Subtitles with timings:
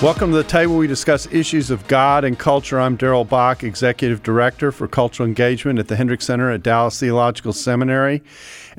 [0.00, 0.76] Welcome to the table.
[0.76, 2.78] We discuss issues of God and culture.
[2.78, 7.52] I'm Darrell Bock, Executive Director for Cultural Engagement at the Hendricks Center at Dallas Theological
[7.52, 8.22] Seminary.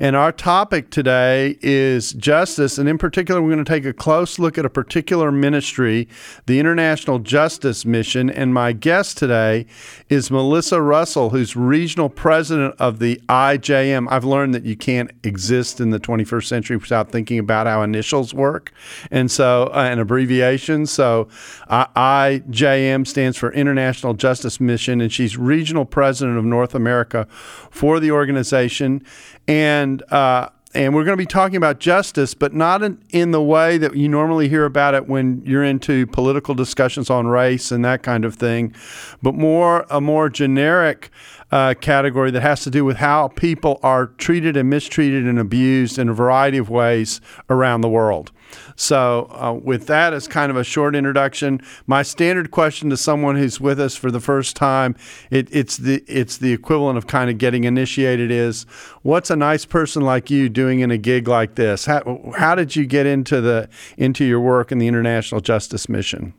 [0.02, 2.78] And our topic today is justice.
[2.78, 6.08] And in particular, we're going to take a close look at a particular ministry,
[6.46, 8.30] the International Justice Mission.
[8.30, 9.66] And my guest today
[10.08, 14.06] is Melissa Russell, who's regional president of the IJM.
[14.10, 18.32] I've learned that you can't exist in the 21st century without thinking about how initials
[18.32, 18.72] work
[19.10, 20.90] and so, uh, and abbreviations.
[20.90, 21.28] So,
[21.68, 27.26] uh, IJM stands for International Justice Mission, and she's regional president of North America
[27.70, 29.04] for the organization
[29.48, 33.42] and uh, and we're going to be talking about justice, but not in, in, the
[33.42, 37.84] way that you normally hear about it when you're into political discussions on race and
[37.84, 38.72] that kind of thing,
[39.20, 41.10] but more a more generic
[41.50, 45.98] uh, category that has to do with how people are treated and mistreated and abused
[45.98, 48.30] in a variety of ways around the world.
[48.76, 53.36] So, uh, with that as kind of a short introduction, my standard question to someone
[53.36, 54.96] who's with us for the first time,
[55.30, 58.64] it, it's the it's the equivalent of kind of getting initiated is,
[59.02, 61.86] what's a nice person like you doing in a gig like this?
[61.86, 66.34] How, how did you get into the into your work in the International Justice Mission?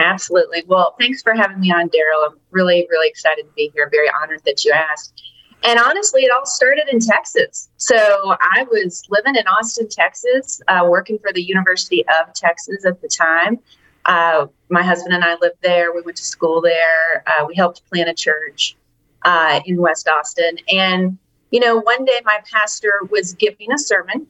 [0.00, 0.64] Absolutely.
[0.66, 2.26] Well, thanks for having me on, Darrell.
[2.28, 3.88] I'm really, really excited to be here.
[3.90, 5.22] Very honored that you asked.
[5.64, 7.68] And honestly, it all started in Texas.
[7.76, 13.00] So I was living in Austin, Texas, uh, working for the University of Texas at
[13.00, 13.58] the time.
[14.04, 15.92] Uh, my husband and I lived there.
[15.92, 17.22] We went to school there.
[17.26, 18.76] Uh, we helped plant a church
[19.24, 20.58] uh, in West Austin.
[20.68, 21.18] And,
[21.50, 24.26] you know, one day my pastor was giving a sermon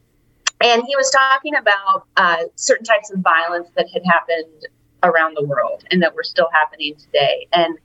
[0.63, 4.67] and he was talking about uh, certain types of violence that had happened
[5.03, 7.47] around the world and that were still happening today.
[7.51, 7.77] And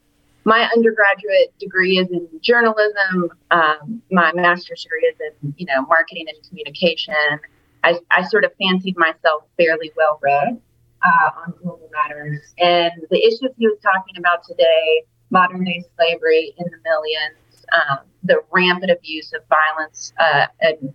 [0.49, 3.31] my undergraduate degree is in journalism.
[3.51, 7.39] Um, my master's degree is in, you know, marketing and communication.
[7.85, 10.59] I, I sort of fancied myself fairly well read
[11.03, 12.41] uh, on global matters.
[12.59, 17.99] And the issues he was talking about today, modern day slavery in the millions, um,
[18.23, 20.47] the rampant abuse of violence uh,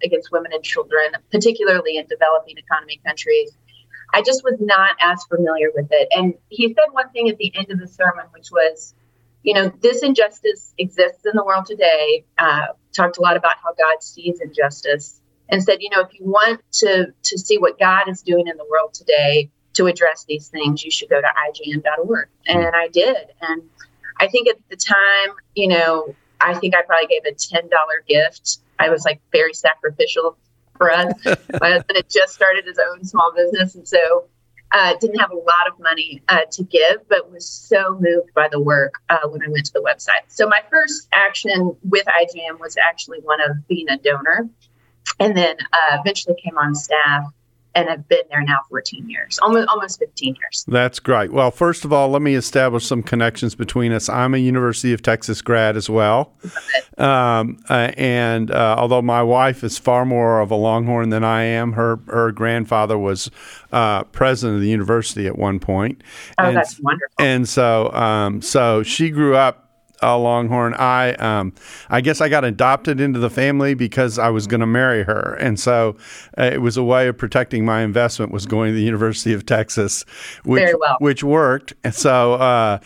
[0.03, 3.56] against women and children, particularly in developing economy countries,
[4.16, 6.08] I just was not as familiar with it.
[6.12, 8.96] And he said one thing at the end of the sermon, which was,
[9.44, 12.26] you know, this injustice exists in the world today.
[12.38, 16.26] Uh, talked a lot about how God sees injustice and said, you know, if you
[16.26, 20.48] want to to see what God is doing in the world today to address these
[20.48, 22.30] things, you should go to IJM.org.
[22.48, 23.18] And I did.
[23.42, 23.64] And
[24.20, 27.70] I think at the time, you know, I think I probably gave a $10
[28.08, 28.60] gift.
[28.80, 30.38] I was like very sacrificial
[30.78, 31.14] for us.
[31.25, 34.25] My husband had just started his own small business, and so
[34.74, 38.48] uh, didn't have a lot of money uh, to give, but was so moved by
[38.52, 40.26] the work uh, when I went to the website.
[40.28, 44.50] So my first action with IJM was actually one of being a donor,
[45.20, 47.24] and then uh, eventually came on staff
[47.76, 50.66] and have been there now 14 years, almost almost 15 years.
[50.68, 51.32] That's great.
[51.32, 54.10] Well, first of all, let me establish some connections between us.
[54.10, 56.34] I'm a University of Texas grad as well,
[56.98, 61.44] um, uh, and uh, although my wife is far more of a Longhorn than I
[61.44, 63.32] am, her her grandfather was
[63.72, 66.02] uh, president of the university at one point.
[66.38, 67.16] Oh, and, that's wonderful.
[67.20, 69.62] And so, um, so she grew up
[70.03, 70.74] a Longhorn.
[70.75, 71.53] I um,
[71.90, 75.36] I guess I got adopted into the family because I was going to marry her,
[75.40, 75.96] and so
[76.38, 78.31] uh, it was a way of protecting my investment.
[78.31, 80.03] Was going to the University of Texas,
[80.44, 80.97] which well.
[81.00, 81.74] which worked.
[81.92, 82.80] So uh,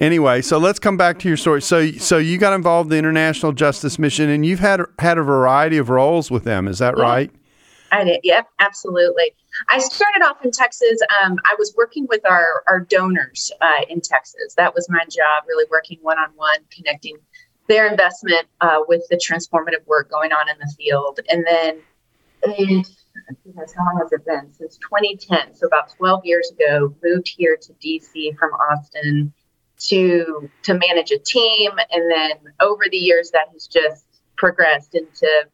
[0.00, 1.62] anyway, so let's come back to your story.
[1.62, 5.22] So so you got involved in the International Justice Mission, and you've had had a
[5.22, 6.68] variety of roles with them.
[6.68, 7.02] Is that yeah.
[7.02, 7.30] right?
[7.94, 8.20] I did.
[8.24, 9.32] Yep, absolutely.
[9.68, 10.98] I started off in Texas.
[11.22, 14.54] Um, I was working with our, our donors uh, in Texas.
[14.56, 17.16] That was my job, really working one on one, connecting
[17.68, 21.20] their investment uh, with the transformative work going on in the field.
[21.28, 21.82] And then,
[22.42, 22.86] it,
[23.76, 24.52] how long has it been?
[24.52, 29.32] Since 2010, so about 12 years ago, moved here to DC from Austin
[29.78, 31.70] to to manage a team.
[31.92, 34.04] And then over the years, that has just
[34.36, 35.46] progressed into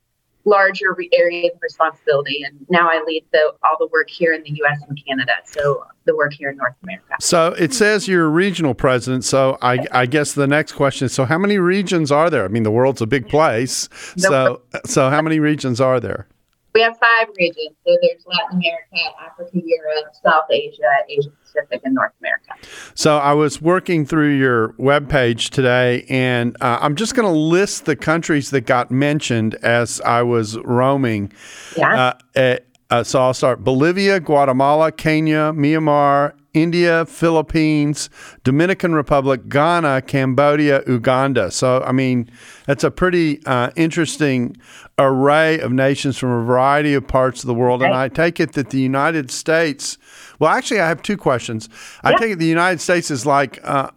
[0.44, 2.42] larger re- areas of responsibility.
[2.42, 4.80] And now I lead the, all the work here in the U.S.
[4.88, 5.32] and Canada.
[5.44, 7.14] So the work here in North America.
[7.20, 9.24] So it says you're a regional president.
[9.24, 12.44] So I, I guess the next question is: So how many regions are there?
[12.44, 13.88] I mean, the world's a big place.
[14.16, 16.26] So so how many regions are there?
[16.74, 17.76] We have five regions.
[17.84, 22.52] So there's Latin America, Africa, Europe, South Asia, Asia Pacific, and North America.
[22.94, 27.84] So I was working through your webpage today, and uh, I'm just going to list
[27.84, 31.32] the countries that got mentioned as I was roaming.
[31.76, 32.12] Yeah.
[32.36, 32.56] Uh,
[32.90, 38.10] uh, so I'll start Bolivia, Guatemala, Kenya, Myanmar, India, Philippines,
[38.42, 41.52] Dominican Republic, Ghana, Cambodia, Uganda.
[41.52, 42.28] So, I mean,
[42.66, 44.56] that's a pretty uh, interesting
[44.98, 47.82] array of nations from a variety of parts of the world.
[47.82, 49.96] And I take it that the United States,
[50.40, 51.68] well, actually, I have two questions.
[52.02, 53.90] I take it the United States is like, uh,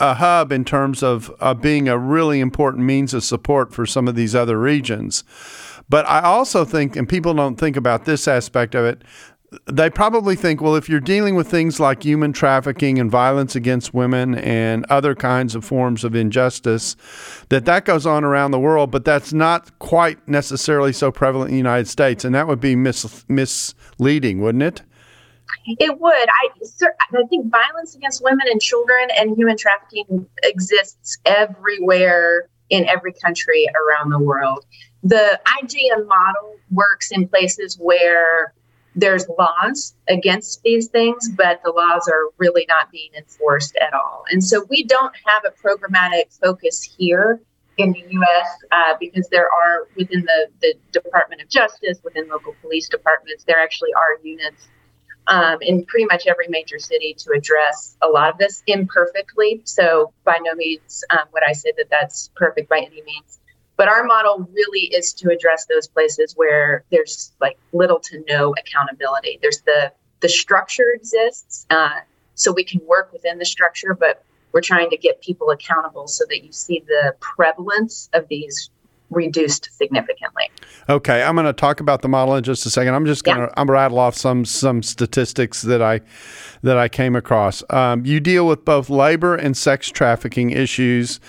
[0.00, 4.08] a hub in terms of uh, being a really important means of support for some
[4.08, 5.22] of these other regions.
[5.90, 9.02] But I also think, and people don't think about this aspect of it,
[9.66, 13.92] they probably think, well, if you're dealing with things like human trafficking and violence against
[13.92, 16.96] women and other kinds of forms of injustice,
[17.48, 21.54] that that goes on around the world, but that's not quite necessarily so prevalent in
[21.54, 24.82] the United States, and that would be mis- misleading, wouldn't it?
[25.78, 26.28] It would.
[26.28, 26.48] I,
[27.12, 33.66] I think violence against women and children and human trafficking exists everywhere in every country
[33.74, 34.64] around the world.
[35.02, 38.54] The IJM model works in places where
[38.94, 44.24] there's laws against these things, but the laws are really not being enforced at all.
[44.30, 47.40] And so we don't have a programmatic focus here
[47.78, 52.54] in the US uh, because there are within the, the Department of Justice, within local
[52.60, 54.68] police departments, there actually are units
[55.30, 59.62] um, in pretty much every major city to address a lot of this imperfectly.
[59.64, 63.38] So by no means um, would I say that that's perfect by any means.
[63.76, 68.54] But our model really is to address those places where there's like little to no
[68.58, 69.38] accountability.
[69.40, 72.00] There's the the structure exists, uh,
[72.34, 74.22] so we can work within the structure, but
[74.52, 78.68] we're trying to get people accountable so that you see the prevalence of these
[79.10, 80.50] reduced significantly.
[80.88, 82.94] Okay, I'm going to talk about the model in just a second.
[82.94, 83.54] I'm just going to yeah.
[83.56, 86.00] I'm rattle off some some statistics that I
[86.62, 87.62] that I came across.
[87.70, 91.20] Um, you deal with both labor and sex trafficking issues,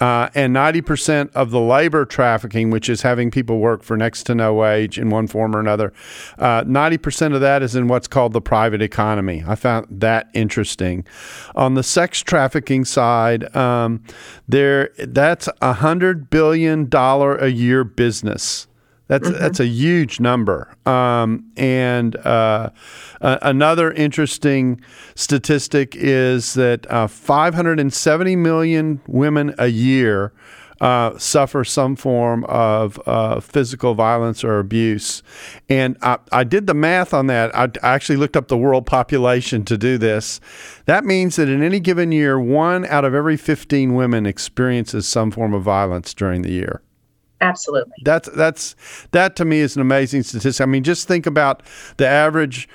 [0.00, 4.34] uh, and 90% of the labor trafficking, which is having people work for next to
[4.34, 5.92] no wage in one form or another,
[6.38, 9.44] uh, 90% of that is in what's called the private economy.
[9.46, 11.04] I found that interesting.
[11.54, 14.02] On the sex trafficking side, um,
[14.48, 18.66] there that's a hundred billion dollar a year business.
[19.10, 19.40] That's mm-hmm.
[19.40, 20.72] that's a huge number.
[20.86, 22.70] Um, and uh,
[23.20, 24.80] uh, another interesting
[25.16, 30.32] statistic is that uh, 570 million women a year
[30.80, 35.24] uh, suffer some form of uh, physical violence or abuse.
[35.68, 37.54] And I, I, did the math on that.
[37.54, 40.40] I, I actually looked up the world population to do this.
[40.86, 45.32] That means that in any given year, one out of every 15 women experiences some
[45.32, 46.80] form of violence during the year.
[47.40, 47.94] Absolutely.
[48.04, 48.76] That's that's
[49.12, 50.62] that to me is an amazing statistic.
[50.62, 51.62] I mean, just think about
[51.96, 52.68] the average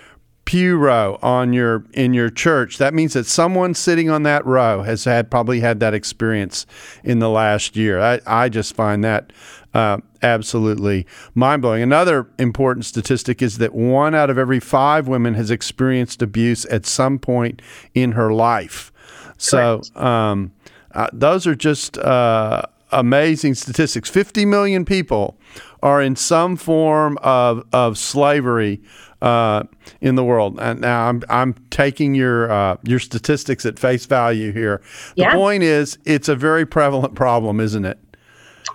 [0.46, 2.78] pew row on your in your church.
[2.78, 6.66] That means that someone sitting on that row has had probably had that experience
[7.04, 8.00] in the last year.
[8.00, 9.34] I, I just find that
[9.74, 11.84] uh, absolutely mind blowing.
[11.84, 16.86] Another important statistic is that one out of every five women has experienced abuse at
[16.86, 17.62] some point
[17.94, 18.92] in her life.
[19.38, 20.54] So um,
[20.94, 22.62] uh, those are just uh,
[22.92, 24.10] amazing statistics.
[24.10, 25.38] 50 million people
[25.82, 28.82] are in some form of, of slavery
[29.22, 29.64] uh,
[30.02, 30.60] in the world.
[30.60, 34.82] And now I'm, I'm taking your, uh, your statistics at face value here.
[35.16, 35.32] Yeah.
[35.32, 38.00] The point is, it's a very prevalent problem, isn't it?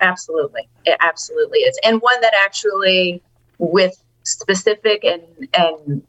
[0.00, 0.68] Absolutely.
[0.84, 1.78] It absolutely is.
[1.84, 3.22] And one that actually,
[3.58, 5.22] with specific and,
[5.54, 6.02] and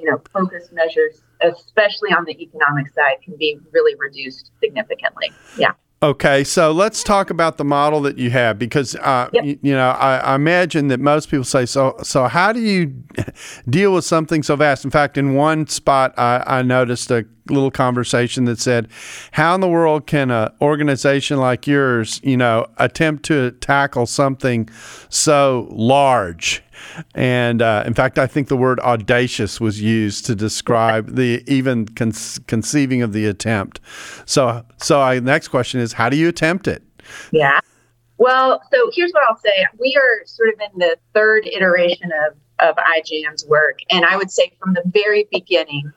[0.00, 5.32] you know, focused measures, especially on the economic side, can be really reduced significantly.
[5.56, 5.72] Yeah.
[6.00, 9.44] Okay, so let's talk about the model that you have because uh, yep.
[9.44, 11.96] you, you, know I, I, imagine that most people say so.
[12.04, 13.02] So how do you
[13.68, 14.84] deal with something so vast?
[14.84, 18.86] In fact, in one spot, I, I noticed a little conversation that said,
[19.32, 24.68] "How in the world can an organization like yours, you know, attempt to tackle something
[25.08, 26.62] so large?"
[27.14, 31.86] And uh, in fact, I think the word audacious was used to describe the even
[31.86, 32.12] con-
[32.46, 33.80] conceiving of the attempt.
[34.26, 36.82] So, so I, next question is, how do you attempt it?
[37.30, 37.60] Yeah.
[38.18, 39.66] Well, so here's what I'll say.
[39.78, 43.78] We are sort of in the third iteration of, of IJM's work.
[43.90, 45.92] And I would say from the very beginning,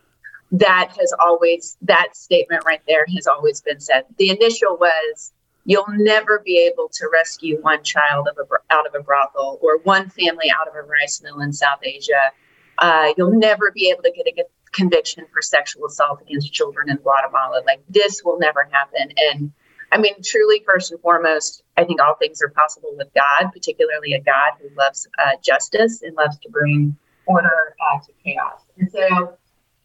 [0.51, 4.03] that has always, that statement right there has always been said.
[4.17, 5.31] The initial was
[5.65, 9.79] you'll never be able to rescue one child of a, out of a brothel or
[9.79, 12.31] one family out of a rice mill in South Asia.
[12.77, 16.97] Uh, you'll never be able to get a conviction for sexual assault against children in
[16.97, 17.61] Guatemala.
[17.65, 19.13] Like this will never happen.
[19.17, 19.51] And
[19.91, 24.13] I mean, truly, first and foremost, I think all things are possible with God, particularly
[24.13, 28.61] a God who loves uh, justice and loves to bring order uh, to chaos.
[28.77, 29.37] And so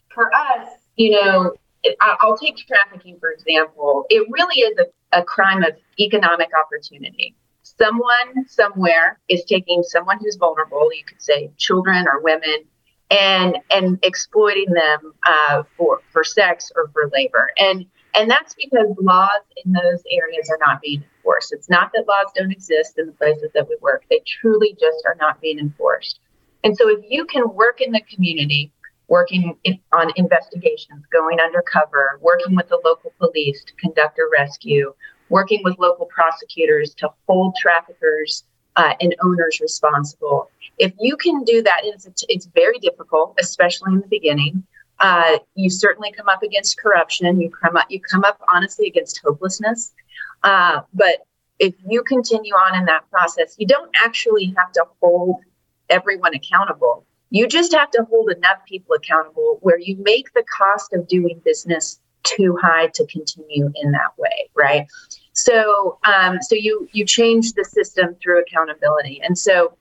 [0.08, 1.54] for us, you know,
[2.00, 4.06] I'll take trafficking, for example.
[4.10, 7.34] It really is a, a crime of economic opportunity.
[7.62, 12.64] Someone somewhere is taking someone who's vulnerable, you could say children or women,
[13.10, 17.50] and and exploiting them uh, for for sex or for labor.
[17.58, 21.52] And and that's because laws in those areas are not being enforced.
[21.52, 25.04] It's not that laws don't exist in the places that we work; they truly just
[25.04, 26.20] are not being enforced.
[26.64, 28.72] And so, if you can work in the community
[29.08, 34.92] working in, on investigations, going undercover, working with the local police to conduct a rescue,
[35.28, 38.44] working with local prosecutors to hold traffickers
[38.76, 40.50] uh, and owners responsible.
[40.78, 44.64] If you can do that, it's, it's very difficult, especially in the beginning.
[44.98, 47.40] Uh, you certainly come up against corruption.
[47.40, 49.92] You come up, you come up honestly against hopelessness.
[50.42, 51.26] Uh, but
[51.58, 55.36] if you continue on in that process, you don't actually have to hold
[55.88, 57.06] everyone accountable.
[57.30, 61.40] You just have to hold enough people accountable where you make the cost of doing
[61.44, 64.86] business too high to continue in that way, right?
[65.32, 69.76] So, um, so you you change the system through accountability, and so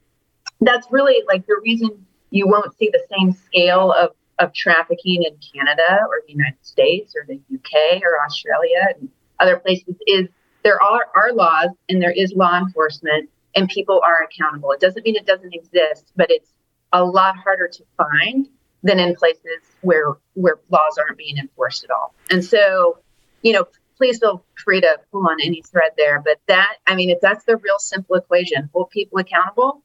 [0.61, 5.37] that's really like the reason you won't see the same scale of of trafficking in
[5.53, 9.09] Canada or the United States or the UK or Australia and
[9.39, 10.27] other places is
[10.63, 14.71] there are, are laws and there is law enforcement and people are accountable.
[14.71, 16.51] It doesn't mean it doesn't exist, but it's
[16.91, 18.47] a lot harder to find
[18.83, 22.13] than in places where where laws aren't being enforced at all.
[22.29, 22.99] And so,
[23.41, 26.21] you know, please feel free to pull on any thread there.
[26.21, 29.81] But that, I mean, if that's the real simple equation, hold people accountable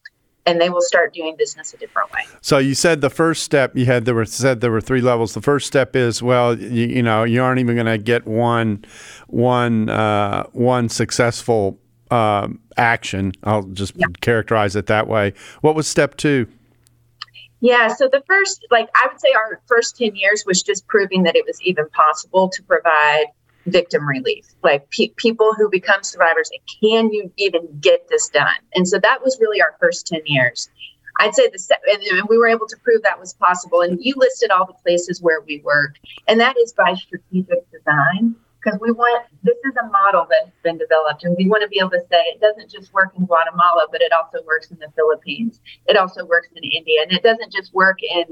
[0.46, 2.20] and they will start doing business a different way.
[2.40, 5.34] So you said the first step you had there were said there were three levels.
[5.34, 8.84] The first step is well, you, you know, you aren't even going to get one
[9.28, 11.78] one uh, one successful
[12.10, 13.32] uh, action.
[13.44, 14.06] I'll just yeah.
[14.20, 15.34] characterize it that way.
[15.60, 16.48] What was step two?
[17.60, 21.24] Yeah, so the first, like I would say, our first 10 years was just proving
[21.24, 23.26] that it was even possible to provide
[23.66, 24.46] victim relief.
[24.62, 26.50] Like pe- people who become survivors,
[26.82, 28.46] can you even get this done?
[28.74, 30.70] And so that was really our first 10 years.
[31.18, 33.82] I'd say the and we were able to prove that was possible.
[33.82, 38.36] And you listed all the places where we work, and that is by strategic design
[38.62, 41.68] because we want this is a model that has been developed and we want to
[41.68, 44.78] be able to say it doesn't just work in guatemala but it also works in
[44.78, 45.60] the philippines.
[45.86, 48.24] It also works in india and it doesn't just work in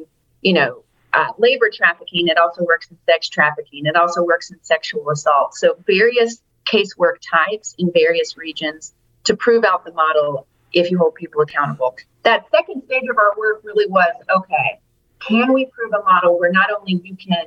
[0.42, 4.58] you know uh, labor trafficking it also works in sex trafficking it also works in
[4.62, 5.54] sexual assault.
[5.54, 8.94] So various casework types in various regions
[9.24, 11.96] to prove out the model if you hold people accountable.
[12.24, 14.80] That second stage of our work really was okay
[15.20, 17.46] can we prove a model where not only you can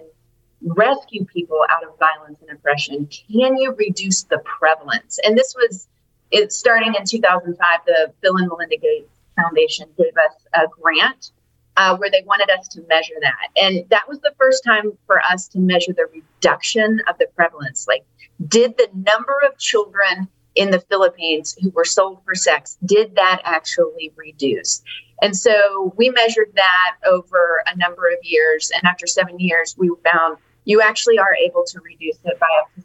[0.63, 3.07] rescue people out of violence and oppression?
[3.07, 5.19] Can you reduce the prevalence?
[5.23, 5.87] And this was
[6.31, 7.79] it starting in 2005.
[7.85, 11.31] The Bill and Melinda Gates Foundation gave us a grant
[11.77, 15.21] uh, where they wanted us to measure that, and that was the first time for
[15.31, 17.87] us to measure the reduction of the prevalence.
[17.87, 18.05] Like,
[18.47, 23.41] did the number of children in the Philippines who were sold for sex did that
[23.45, 24.81] actually reduce?
[25.21, 28.71] And so we measured that over a number of years.
[28.73, 32.69] And after seven years, we found you actually are able to reduce it by up
[32.75, 32.81] to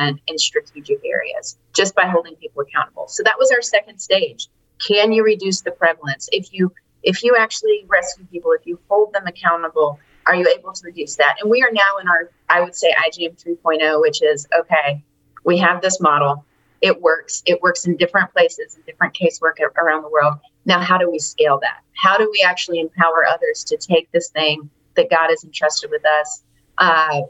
[0.00, 3.06] 79% in strategic areas just by holding people accountable.
[3.08, 4.48] So that was our second stage.
[4.86, 6.28] Can you reduce the prevalence?
[6.32, 10.72] If you if you actually rescue people, if you hold them accountable, are you able
[10.72, 11.36] to reduce that?
[11.40, 15.02] And we are now in our, I would say, IJM 3.0, which is okay,
[15.44, 16.44] we have this model.
[16.80, 17.42] It works.
[17.46, 20.34] It works in different places, in different casework around the world.
[20.64, 21.80] Now, how do we scale that?
[21.96, 26.04] How do we actually empower others to take this thing that God has entrusted with
[26.04, 26.42] us
[26.82, 27.20] uh,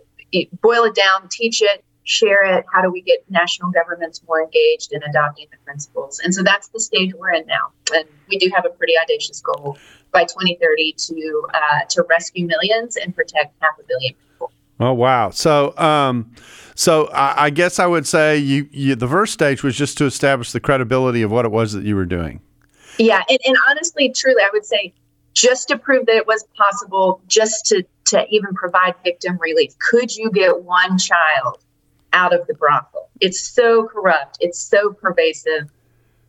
[0.61, 2.65] boil it down, teach it, share it.
[2.73, 6.21] How do we get national governments more engaged in adopting the principles?
[6.21, 7.71] And so that's the stage we're in now.
[7.95, 9.79] And we do have a pretty audacious goal
[10.13, 11.59] by 2030 to uh,
[11.91, 14.53] to rescue millions and protect half a billion people.
[14.81, 15.31] Oh wow!
[15.31, 16.33] So, um,
[16.75, 20.07] so I, I guess I would say you, you the first stage was just to
[20.07, 22.41] establish the credibility of what it was that you were doing.
[22.99, 24.93] Yeah, and, and honestly, truly, I would say
[25.35, 29.73] just to prove that it was possible, just to to even provide victim relief.
[29.79, 31.59] Could you get one child
[32.13, 33.09] out of the brothel?
[33.21, 35.71] It's so corrupt, it's so pervasive.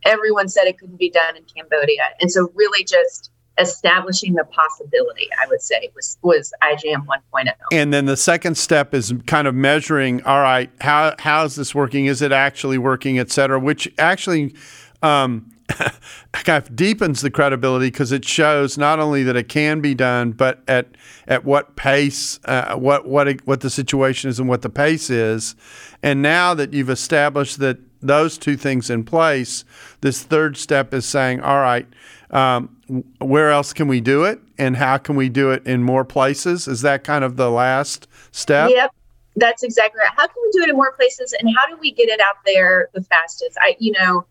[0.06, 2.04] Everyone said it couldn't be done in Cambodia.
[2.20, 7.52] And so, really, just establishing the possibility, I would say, was was IJM 1.0.
[7.72, 10.24] And then the second step is kind of measuring.
[10.24, 12.06] All right, how how is this working?
[12.06, 13.60] Is it actually working, et cetera?
[13.60, 14.56] Which actually.
[15.02, 15.53] Um,
[16.44, 20.32] kind of deepens the credibility because it shows not only that it can be done,
[20.32, 20.88] but at
[21.28, 25.56] at what pace, uh, what what what the situation is, and what the pace is.
[26.02, 29.64] And now that you've established that those two things in place,
[30.02, 31.88] this third step is saying, all right,
[32.32, 32.76] um,
[33.20, 36.68] where else can we do it, and how can we do it in more places?
[36.68, 38.70] Is that kind of the last step?
[38.70, 38.92] Yep.
[39.36, 40.14] That's exactly right.
[40.16, 42.36] How can we do it in more places, and how do we get it out
[42.46, 43.58] there the fastest?
[43.62, 44.26] I, you know,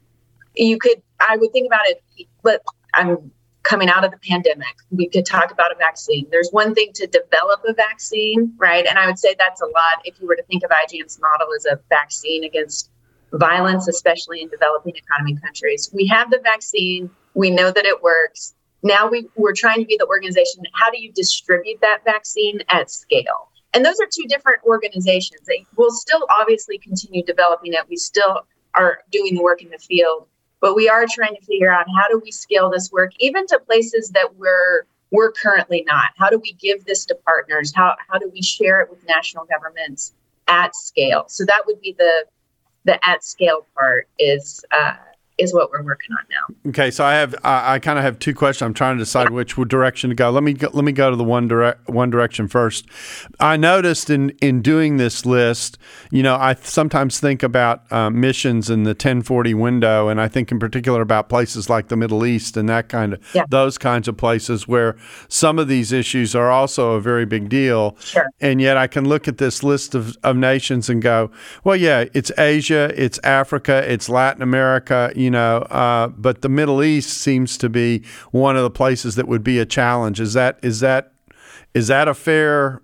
[0.55, 2.03] you could I would think about it,
[2.43, 2.63] but
[2.95, 3.31] I'm
[3.63, 4.75] coming out of the pandemic.
[4.91, 6.27] We could talk about a vaccine.
[6.31, 8.87] There's one thing to develop a vaccine, right?
[8.87, 11.49] And I would say that's a lot if you were to think of IJM's model
[11.57, 12.91] as a vaccine against
[13.33, 15.91] violence, especially in developing economy countries.
[15.93, 18.55] We have the vaccine, we know that it works.
[18.83, 20.65] Now we, we're trying to be the organization.
[20.75, 23.49] How do you distribute that vaccine at scale?
[23.75, 25.41] And those are two different organizations.
[25.47, 27.81] They will still obviously continue developing it.
[27.89, 28.43] We still
[28.75, 30.27] are doing the work in the field
[30.63, 33.59] but we are trying to figure out how do we scale this work even to
[33.59, 36.13] places that we're we're currently not?
[36.17, 37.75] How do we give this to partners?
[37.75, 40.15] How how do we share it with national governments
[40.49, 41.25] at scale?
[41.29, 42.25] So that would be the
[42.85, 44.95] the at scale part is uh,
[45.43, 46.71] is what we're working on now.
[46.71, 48.67] Okay, so I have I, I kind of have two questions.
[48.67, 50.31] I'm trying to decide which direction to go.
[50.31, 52.87] Let me go, let me go to the one direct one direction first.
[53.41, 55.79] I noticed in in doing this list,
[56.11, 60.53] you know, I sometimes think about uh, missions in the 1040 window, and I think
[60.53, 63.45] in particular about places like the Middle East and that kind of yeah.
[63.49, 64.97] those kinds of places where
[65.29, 67.97] some of these issues are also a very big deal.
[68.01, 68.29] Sure.
[68.41, 71.31] And yet I can look at this list of, of nations and go,
[71.65, 76.83] well, yeah, it's Asia, it's Africa, it's Latin America you know, uh, but the Middle
[76.83, 80.21] East seems to be one of the places that would be a challenge.
[80.21, 81.13] Is that is that
[81.75, 82.81] is that a fair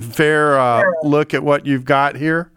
[0.00, 2.52] fair uh, look at what you've got here?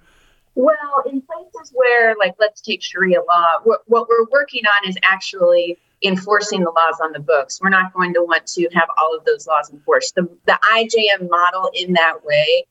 [0.56, 4.98] Well, in places where, like, let's take Sharia law, what, what we're working on is
[5.02, 7.60] actually enforcing the laws on the books.
[7.62, 10.16] We're not going to want to have all of those laws enforced.
[10.16, 12.66] The, the IJM model in that way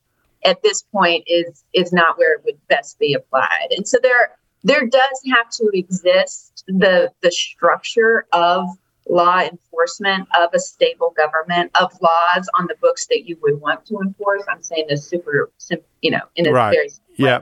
[0.45, 3.69] at this point is is not where it would best be applied.
[3.71, 8.69] And so there there does have to exist the the structure of
[9.09, 13.85] law enforcement of a stable government of laws on the books that you would want
[13.87, 14.44] to enforce.
[14.49, 16.70] I'm saying this super, simple, you know, in a right.
[16.70, 17.40] very yeah.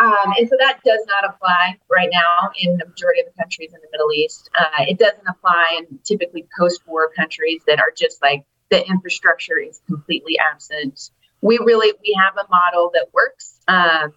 [0.00, 3.72] Um, and so that does not apply right now in the majority of the countries
[3.74, 4.48] in the Middle East.
[4.56, 9.80] Uh, it doesn't apply in typically post-war countries that are just like the infrastructure is
[9.86, 11.10] completely absent.
[11.40, 13.58] We really we have a model that works.
[13.66, 14.12] Um,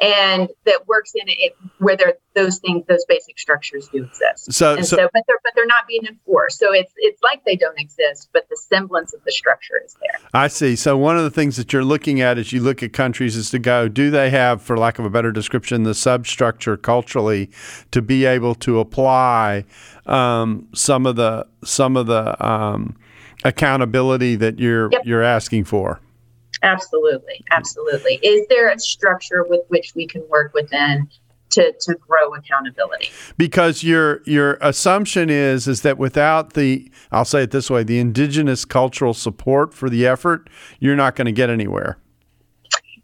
[0.00, 4.52] and that works in it where there, those things, those basic structures do exist.
[4.52, 6.58] So, so, so, but they're but they're not being enforced.
[6.58, 10.20] So it's it's like they don't exist, but the semblance of the structure is there.
[10.32, 10.76] I see.
[10.76, 13.50] So one of the things that you're looking at as you look at countries is
[13.50, 17.50] to go, do they have, for lack of a better description, the substructure culturally
[17.92, 19.64] to be able to apply
[20.06, 22.96] um, some of the some of the um,
[23.44, 25.02] accountability that you're yep.
[25.04, 26.00] you're asking for.
[26.64, 27.44] Absolutely.
[27.50, 28.14] Absolutely.
[28.22, 31.08] Is there a structure with which we can work within
[31.50, 33.10] to, to grow accountability?
[33.36, 37.98] Because your your assumption is is that without the I'll say it this way, the
[37.98, 40.48] indigenous cultural support for the effort,
[40.80, 41.98] you're not going to get anywhere.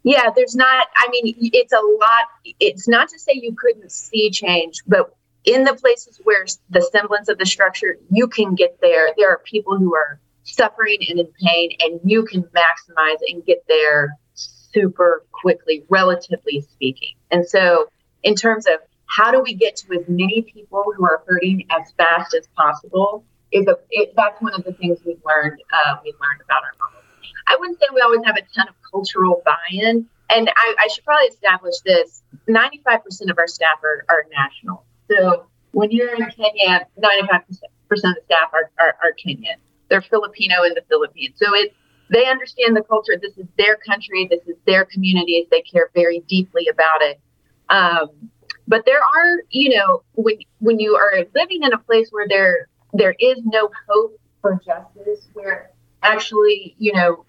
[0.03, 4.31] Yeah, there's not I mean it's a lot it's not to say you couldn't see
[4.31, 9.11] change, but in the places where the semblance of the structure you can get there,
[9.17, 10.19] there are people who are
[10.55, 17.15] suffering and in pain, and you can maximize and get there super quickly, relatively speaking.
[17.31, 17.89] And so,
[18.23, 18.75] in terms of
[19.07, 23.25] how do we get to as many people who are hurting as fast as possible,
[23.53, 25.61] is a it, that's one of the things we've learned.
[25.73, 27.03] Uh, we've learned about our model.
[27.49, 31.05] I wouldn't say we always have a ton of cultural buy-in, and I, I should
[31.05, 34.85] probably establish this: ninety-five percent of our staff are, are national.
[35.11, 37.43] So when you're in Kenya, ninety-five
[37.89, 39.59] percent of the staff are, are, are Kenyan
[39.91, 41.35] they're Filipino in the Philippines.
[41.37, 41.75] So it
[42.11, 43.13] they understand the culture.
[43.21, 44.27] This is their country.
[44.29, 45.47] This is their communities.
[45.51, 47.21] They care very deeply about it.
[47.69, 48.31] Um,
[48.67, 52.69] but there are, you know, when when you are living in a place where there
[52.93, 55.71] there is no hope for justice, where
[56.03, 57.25] actually, you know,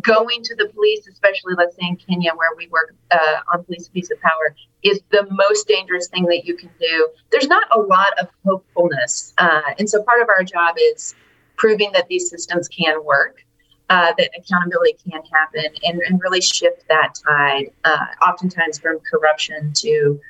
[0.00, 3.88] going to the police, especially let's say in Kenya where we work uh, on police
[3.88, 7.08] abuse of power, is the most dangerous thing that you can do.
[7.30, 11.14] There's not a lot of hopefulness, uh, and so part of our job is
[11.56, 13.44] proving that these systems can work,
[13.88, 19.72] uh, that accountability can happen, and, and really shift that tide, uh, oftentimes from corruption
[19.74, 20.20] to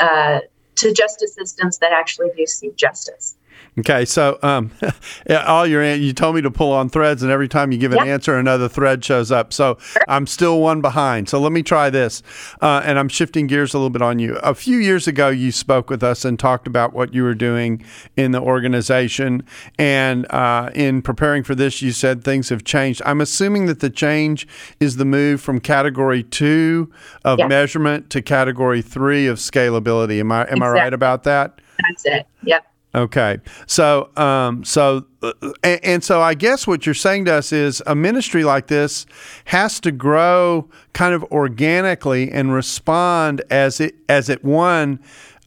[0.00, 0.40] uh,
[0.76, 3.36] to justice systems that actually do seek justice.
[3.78, 4.70] Okay, so um,
[5.46, 7.98] all your you told me to pull on threads, and every time you give an
[7.98, 8.06] yep.
[8.06, 9.52] answer, another thread shows up.
[9.52, 9.78] So.
[10.08, 11.28] I'm still one behind.
[11.28, 12.22] So let me try this,
[12.60, 14.36] uh, and I'm shifting gears a little bit on you.
[14.36, 17.84] A few years ago, you spoke with us and talked about what you were doing
[18.16, 19.44] in the organization,
[19.78, 23.02] and uh, in preparing for this, you said things have changed.
[23.04, 24.46] I'm assuming that the change
[24.80, 26.92] is the move from category two
[27.24, 27.48] of yes.
[27.48, 30.20] measurement to category three of scalability.
[30.20, 30.66] Am I am exactly.
[30.66, 31.60] I right about that?
[31.88, 32.26] That's it.
[32.44, 32.66] Yep.
[32.94, 33.38] Okay.
[33.66, 35.32] So, um, so, uh,
[35.64, 39.04] and, and, so I guess what you're saying to us is a ministry like this
[39.46, 45.00] has to grow kind of organically and respond as it, as it one,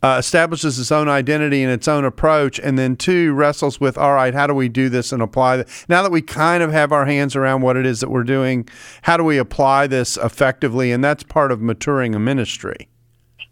[0.03, 4.13] uh, establishes its own identity and its own approach, and then two, wrestles with, all
[4.13, 5.85] right, how do we do this and apply that?
[5.89, 8.67] Now that we kind of have our hands around what it is that we're doing,
[9.03, 10.91] how do we apply this effectively?
[10.91, 12.89] And that's part of maturing a ministry.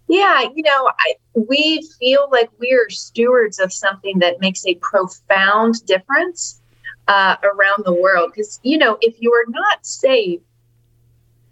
[0.07, 5.83] Yeah, you know, I, we feel like we're stewards of something that makes a profound
[5.85, 6.61] difference
[7.07, 8.31] uh, around the world.
[8.33, 10.41] Because you know, if you are not safe,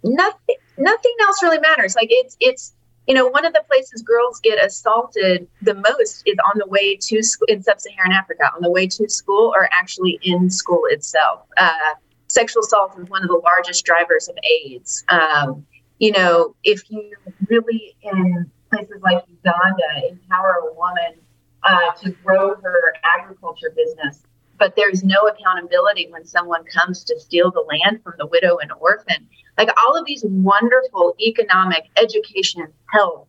[0.04, 1.96] nothing nothing else really matters.
[1.96, 2.74] Like it's it's
[3.08, 6.96] you know one of the places girls get assaulted the most is on the way
[6.96, 11.40] to school in sub-Saharan Africa, on the way to school, or actually in school itself.
[11.56, 11.94] Uh,
[12.28, 15.04] sexual assault is one of the largest drivers of AIDS.
[15.08, 15.66] Um,
[16.04, 17.12] you know, if you
[17.48, 21.14] really in places like Uganda empower a woman
[21.62, 24.22] uh, to grow her agriculture business,
[24.58, 28.70] but there's no accountability when someone comes to steal the land from the widow and
[28.80, 29.26] orphan.
[29.56, 33.26] Like all of these wonderful economic, education, health,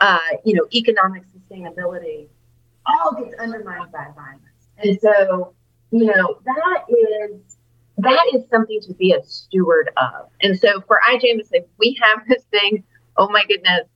[0.00, 2.26] uh, you know, economic sustainability,
[2.86, 4.42] all gets undermined by violence.
[4.78, 5.54] And so,
[5.92, 7.55] you know, that is
[7.98, 10.28] that is something to be a steward of.
[10.42, 12.84] And so for IJMSA, we have this thing,
[13.16, 13.88] oh my goodness,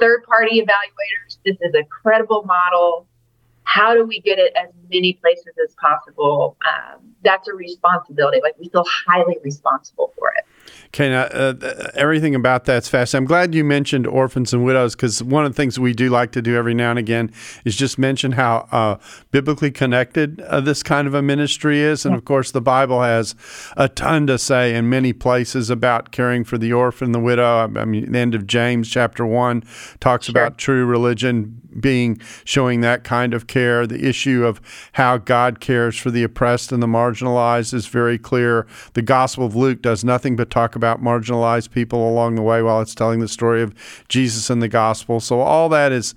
[0.00, 1.38] third party evaluators.
[1.44, 3.06] This is a credible model.
[3.64, 6.56] How do we get it as many places as possible?
[6.66, 8.40] Um, that's a responsibility.
[8.42, 10.44] Like we feel highly responsible for it.
[10.88, 13.24] Okay, now, uh, everything about that's fascinating.
[13.24, 16.32] I'm glad you mentioned orphans and widows because one of the things we do like
[16.32, 17.30] to do every now and again
[17.64, 18.96] is just mention how uh,
[19.30, 22.06] biblically connected uh, this kind of a ministry is.
[22.06, 23.34] And of course, the Bible has
[23.76, 27.70] a ton to say in many places about caring for the orphan, the widow.
[27.76, 29.64] I mean, the end of James chapter one
[30.00, 30.32] talks sure.
[30.32, 33.86] about true religion being showing that kind of care.
[33.86, 34.60] The issue of
[34.92, 38.66] how God cares for the oppressed and the marginalized is very clear.
[38.94, 42.80] The Gospel of Luke does nothing but talk about marginalized people along the way while
[42.80, 43.74] it's telling the story of
[44.08, 45.20] Jesus and the gospel.
[45.20, 46.14] So all that is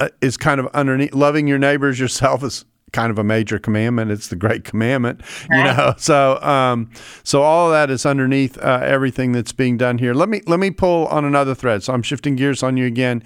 [0.00, 4.10] uh, is kind of underneath loving your neighbors yourself is kind of a major commandment.
[4.10, 5.94] It's the great commandment, you know.
[5.98, 6.90] So, um,
[7.22, 10.14] so all that is underneath uh, everything that's being done here.
[10.14, 11.82] Let me let me pull on another thread.
[11.82, 13.24] So I'm shifting gears on you again.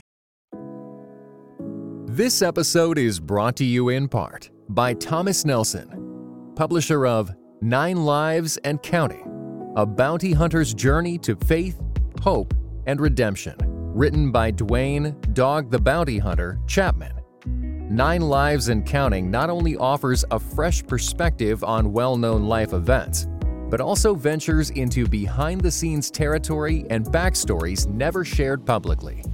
[2.15, 8.59] This episode is brought to you in part by Thomas Nelson, publisher of Nine Lives
[8.59, 11.81] and Counting a bounty hunter's journey to faith,
[12.21, 12.53] hope,
[12.87, 13.57] and redemption.
[13.59, 17.15] Written by Duane Dog the Bounty Hunter Chapman.
[17.47, 23.27] Nine Lives and Counting not only offers a fresh perspective on well known life events,
[23.71, 29.25] but also ventures into behind the scenes territory and backstories never shared publicly.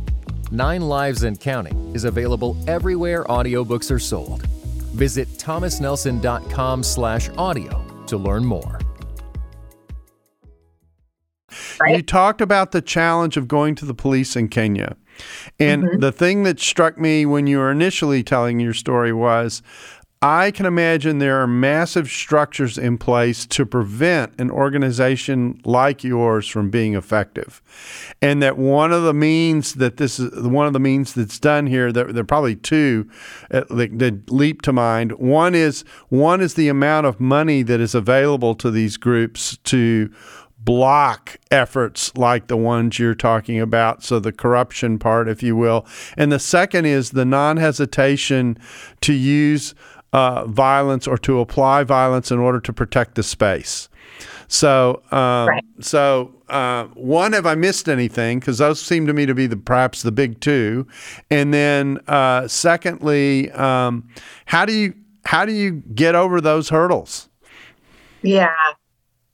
[0.50, 4.46] Nine Lives and Counting is available everywhere audiobooks are sold.
[4.94, 8.78] Visit thomasnelson.com slash audio to learn more.
[11.80, 11.96] Right?
[11.96, 14.96] You talked about the challenge of going to the police in Kenya.
[15.58, 16.00] And mm-hmm.
[16.00, 19.62] the thing that struck me when you were initially telling your story was
[20.20, 26.48] I can imagine there are massive structures in place to prevent an organization like yours
[26.48, 27.62] from being effective.
[28.20, 31.68] And that one of the means that this is one of the means that's done
[31.68, 33.08] here, there, there are probably two
[33.52, 35.12] uh, that, leap to mind.
[35.12, 40.12] One is one is the amount of money that is available to these groups to
[40.58, 44.02] block efforts like the ones you're talking about.
[44.02, 45.86] So, the corruption part, if you will.
[46.16, 48.58] And the second is the non hesitation
[49.02, 49.74] to use
[50.12, 53.88] uh, violence or to apply violence in order to protect the space.
[54.48, 55.64] So, um, right.
[55.80, 58.40] so uh, one, have I missed anything?
[58.40, 60.86] Because those seem to me to be the perhaps the big two.
[61.30, 64.08] And then, uh, secondly, um,
[64.46, 64.94] how do you
[65.24, 67.28] how do you get over those hurdles?
[68.22, 68.48] Yeah,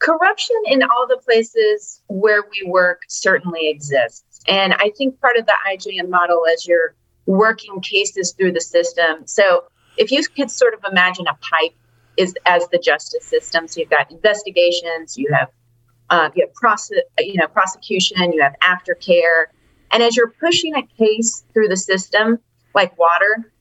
[0.01, 4.41] corruption in all the places where we work certainly exists.
[4.49, 6.95] And I think part of the IJM model as you're
[7.27, 9.27] working cases through the system.
[9.27, 9.65] So
[9.97, 11.75] if you could sort of imagine a pipe
[12.17, 13.67] is as the justice system.
[13.69, 15.49] So you've got investigations, you have
[16.11, 19.47] uh, you have prose- you know prosecution, you have aftercare,
[19.91, 22.39] and as you're pushing a case through the system
[22.75, 23.53] like water,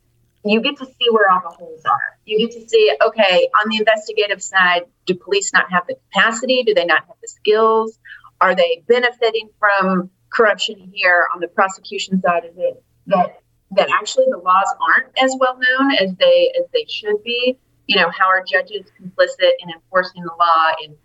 [0.43, 2.17] you get to see where all the holes are.
[2.25, 6.63] You get to see, okay, on the investigative side, do police not have the capacity?
[6.63, 7.97] Do they not have the skills?
[8.41, 11.27] Are they benefiting from corruption here?
[11.33, 13.42] On the prosecution side, is it that
[13.75, 17.57] that actually the laws aren't as well known as they as they should be?
[17.87, 20.95] You know, how are judges complicit in enforcing the law and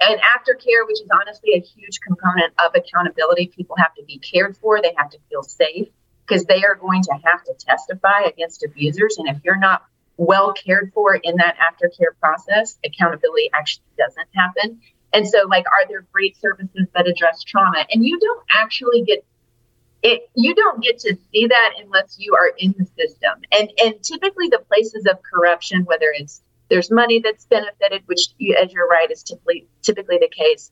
[0.00, 3.46] and aftercare, which is honestly a huge component of accountability.
[3.54, 4.82] People have to be cared for.
[4.82, 5.88] They have to feel safe
[6.26, 9.16] because they are going to have to testify against abusers.
[9.18, 9.84] And if you're not
[10.16, 14.80] well cared for in that aftercare process, accountability actually doesn't happen.
[15.12, 17.86] And so, like, are there great services that address trauma?
[17.90, 19.24] And you don't actually get
[20.04, 20.30] it.
[20.36, 23.40] You don't get to see that unless you are in the system.
[23.58, 28.28] And and typically, the places of corruption, whether it's there's money that's benefited, which,
[28.62, 30.70] as you're right, is typically typically the case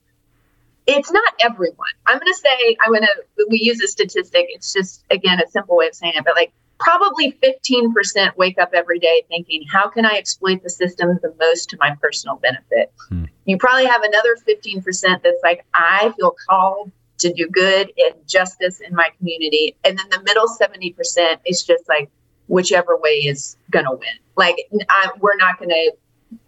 [0.85, 1.93] it's not everyone.
[2.05, 4.47] I'm going to say, I'm going to, we use a statistic.
[4.49, 8.71] It's just, again, a simple way of saying it, but like probably 15% wake up
[8.73, 12.91] every day thinking, how can I exploit the system the most to my personal benefit?
[13.09, 13.25] Hmm.
[13.45, 14.83] You probably have another 15%
[15.23, 16.91] that's like, I feel called
[17.23, 19.75] to do good and justice in my community.
[19.83, 22.09] And then the middle 70% is just like,
[22.47, 24.17] whichever way is going to win.
[24.35, 24.55] Like,
[24.89, 25.91] I, we're not going to,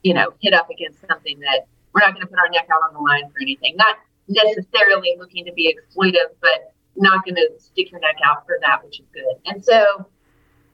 [0.03, 2.81] you know, hit up against something that we're not going to put our neck out
[2.87, 3.75] on the line for anything.
[3.77, 3.95] Not
[4.27, 8.83] necessarily looking to be exploitive, but not going to stick your neck out for that,
[8.83, 9.35] which is good.
[9.45, 10.07] And so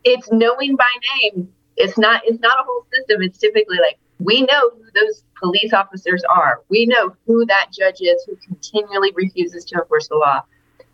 [0.03, 0.87] it's knowing by
[1.21, 1.53] name.
[1.77, 3.21] It's not it's not a whole system.
[3.21, 6.61] It's typically like we know who those police officers are.
[6.69, 10.41] We know who that judge is who continually refuses to enforce the law,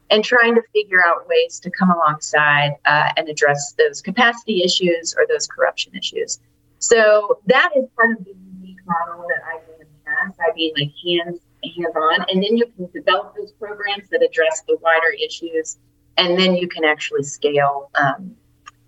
[0.09, 5.13] and trying to figure out ways to come alongside uh, and address those capacity issues
[5.17, 6.39] or those corruption issues.
[6.79, 10.35] So that is part of the unique model that IJM has.
[10.37, 12.25] IJM like hands hands on.
[12.29, 15.77] And then you can develop those programs that address the wider issues.
[16.17, 17.89] And then you can actually scale.
[17.95, 18.35] Um,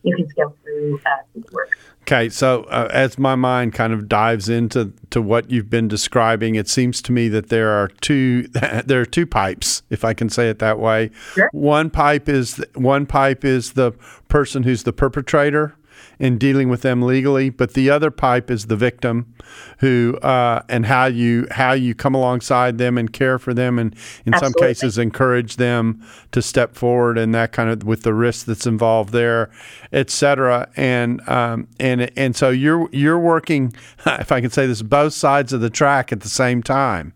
[0.03, 1.77] you can scale through uh, work.
[2.11, 6.55] Okay, so uh, as my mind kind of dives into to what you've been describing,
[6.55, 8.47] it seems to me that there are two
[8.85, 11.11] there are two pipes, if I can say it that way.
[11.35, 11.51] Sure.
[11.53, 13.91] One pipe is one pipe is the
[14.27, 15.75] person who's the perpetrator,
[16.19, 19.33] in dealing with them legally, but the other pipe is the victim,
[19.77, 23.95] who uh, and how you how you come alongside them and care for them, and
[24.25, 24.59] in Absolutely.
[24.59, 28.67] some cases encourage them to step forward and that kind of with the risk that's
[28.67, 29.49] involved there,
[29.93, 30.69] etc.
[30.75, 33.73] And um, and and so you're you're working,
[34.05, 37.13] if I can say this, both sides of the track at the same time,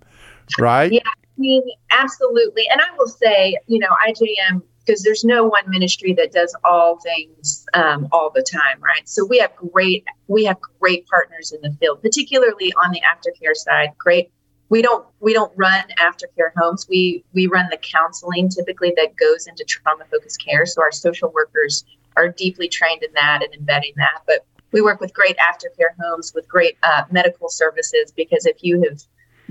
[0.58, 0.92] right?
[0.92, 1.02] Yeah.
[1.06, 2.68] I mean, absolutely.
[2.70, 7.00] And I will say, you know, IJM because there's no one ministry that does all
[7.00, 9.08] things um, all the time, right?
[9.08, 13.56] So we have great we have great partners in the field, particularly on the aftercare
[13.56, 13.90] side.
[13.98, 14.32] Great.
[14.70, 16.88] We don't we don't run aftercare homes.
[16.90, 20.66] We we run the counseling typically that goes into trauma focused care.
[20.66, 24.20] So our social workers are deeply trained in that and embedding that.
[24.26, 28.82] But we work with great aftercare homes with great uh, medical services because if you
[28.84, 29.00] have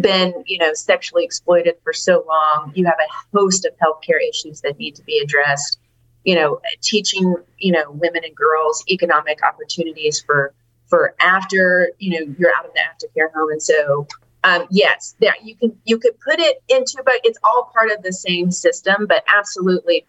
[0.00, 2.72] been, you know, sexually exploited for so long.
[2.74, 5.78] You have a host of healthcare issues that need to be addressed.
[6.24, 10.54] You know, teaching, you know, women and girls economic opportunities for
[10.86, 13.50] for after, you know, you're out of the aftercare home.
[13.50, 14.06] And so
[14.44, 18.02] um, yes, there you can you could put it into, but it's all part of
[18.02, 19.06] the same system.
[19.06, 20.06] But absolutely,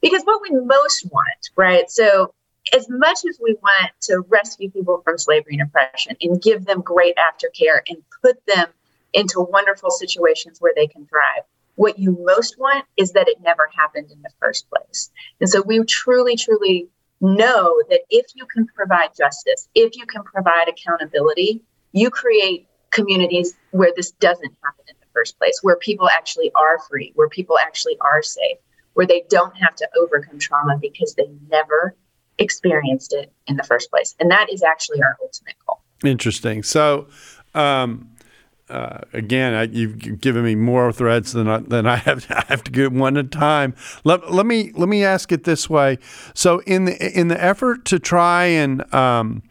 [0.00, 1.90] because what we most want, right?
[1.90, 2.34] So
[2.74, 6.82] as much as we want to rescue people from slavery and oppression and give them
[6.82, 8.68] great aftercare and put them
[9.12, 11.44] into wonderful situations where they can thrive.
[11.76, 15.10] What you most want is that it never happened in the first place.
[15.40, 16.88] And so we truly, truly
[17.20, 23.54] know that if you can provide justice, if you can provide accountability, you create communities
[23.70, 27.56] where this doesn't happen in the first place, where people actually are free, where people
[27.58, 28.58] actually are safe,
[28.94, 31.94] where they don't have to overcome trauma because they never
[32.38, 34.14] experienced it in the first place.
[34.20, 35.80] And that is actually our ultimate goal.
[36.04, 36.62] Interesting.
[36.62, 37.08] So,
[37.54, 38.10] um,
[38.70, 42.26] uh, again, I, you've given me more threads than I, than I have.
[42.30, 43.74] I have to get one at a time.
[44.04, 45.98] Let, let me let me ask it this way.
[46.34, 49.42] So, in the in the effort to try and um,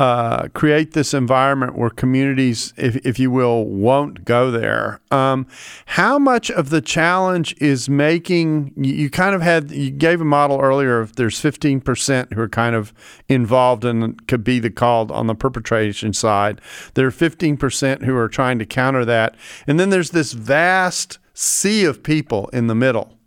[0.00, 4.98] uh, create this environment where communities, if, if you will, won't go there.
[5.10, 5.46] Um,
[5.84, 10.24] how much of the challenge is making you, you, kind of had you gave a
[10.24, 12.94] model earlier of there's 15% who are kind of
[13.28, 16.62] involved and could be the called on the perpetration side.
[16.94, 19.34] There are 15% who are trying to counter that,
[19.66, 23.19] and then there's this vast sea of people in the middle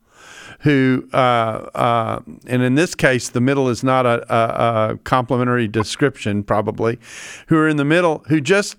[0.63, 5.67] who, uh, uh, and in this case, the middle is not a, a, a complimentary
[5.67, 6.99] description, probably,
[7.47, 8.77] who are in the middle, who just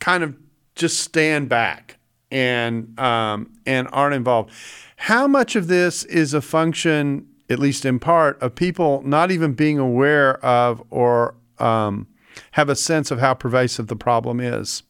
[0.00, 0.36] kind of
[0.74, 1.98] just stand back
[2.30, 4.50] and um, and aren't involved.
[4.96, 7.26] How much of this is a function?
[7.48, 12.06] at least in part, of people not even being aware of or um,
[12.52, 14.82] have a sense of how pervasive the problem is?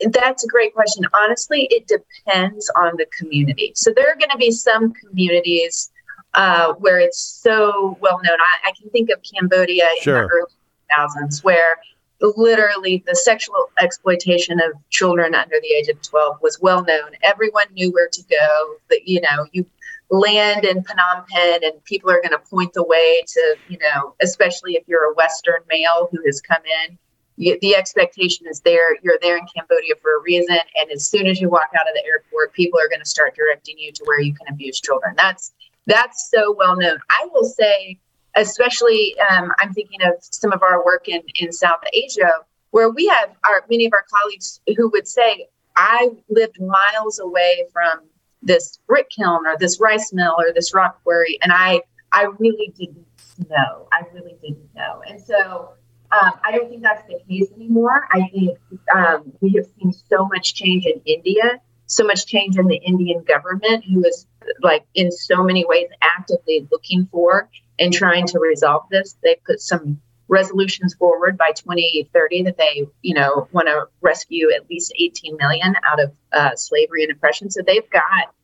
[0.00, 1.04] That's a great question.
[1.14, 3.72] Honestly, it depends on the community.
[3.74, 5.90] So there are going to be some communities
[6.34, 8.38] uh, where it's so well known.
[8.40, 10.22] I, I, can think of Cambodia sure.
[10.22, 11.76] in the early 2000s, where
[12.20, 17.10] literally the sexual exploitation of children under the age of 12 was well known.
[17.22, 18.74] Everyone knew where to go.
[18.90, 19.66] That you know, you
[20.10, 24.14] land in Phnom Penh and people are going to point the way to, you know,
[24.22, 26.98] especially if you're a Western male who has come in
[27.40, 31.40] the expectation is there you're there in cambodia for a reason and as soon as
[31.40, 34.20] you walk out of the airport people are going to start directing you to where
[34.20, 35.14] you can abuse children.
[35.16, 35.52] That's
[35.86, 36.98] that's so well known.
[37.08, 37.98] I will say
[38.36, 42.30] especially um, i'm thinking of some of our work in in south asia
[42.70, 47.66] where we have our many of our colleagues who would say i lived miles away
[47.72, 48.02] from
[48.40, 51.80] this brick kiln or this rice mill or this rock quarry and i
[52.12, 53.04] i really didn't
[53.48, 53.88] know.
[53.92, 55.02] I really didn't know.
[55.06, 55.74] And so
[56.12, 58.08] um, I don't think that's the case anymore.
[58.12, 58.58] I think
[58.94, 63.22] um, we have seen so much change in India, so much change in the Indian
[63.22, 64.26] government, who is
[64.60, 69.16] like in so many ways actively looking for and trying to resolve this.
[69.22, 74.68] They put some resolutions forward by 2030 that they, you know, want to rescue at
[74.68, 77.50] least 18 million out of uh, slavery and oppression.
[77.50, 78.34] So they've got,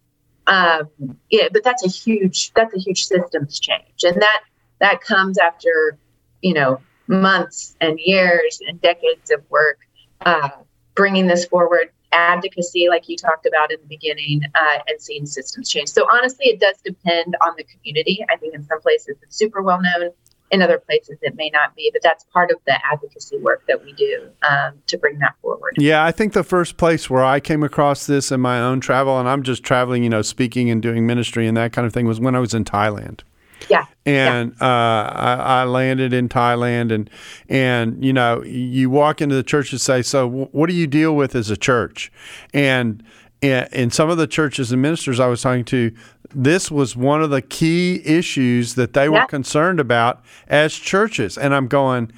[0.47, 4.43] um, yeah, but that's a huge, that's a huge systems change, and that
[4.79, 5.99] that comes after,
[6.43, 9.79] you know, months and years and decades of work
[10.25, 10.49] uh,
[10.95, 15.69] bringing this forward advocacy like you talked about in the beginning uh, and seeing systems
[15.69, 15.89] change.
[15.89, 18.25] So honestly it does depend on the community.
[18.31, 20.13] I think in some places it's super well known
[20.51, 23.83] in other places it may not be but that's part of the advocacy work that
[23.85, 25.75] we do um, to bring that forward.
[25.77, 29.19] Yeah i think the first place where i came across this in my own travel
[29.19, 32.07] and i'm just traveling you know speaking and doing ministry and that kind of thing
[32.07, 33.23] was when i was in thailand
[33.69, 33.87] yeah.
[34.05, 34.67] And yeah.
[34.67, 37.11] Uh, I, I, landed in Thailand, and
[37.49, 41.17] and you know, you walk into the church and say, "So, what do you deal
[41.17, 42.13] with as a church?"
[42.55, 43.03] And
[43.43, 45.93] in some of the churches and ministers I was talking to,
[46.35, 51.37] this was one of the key issues that they were concerned about as churches.
[51.39, 52.13] And I'm going,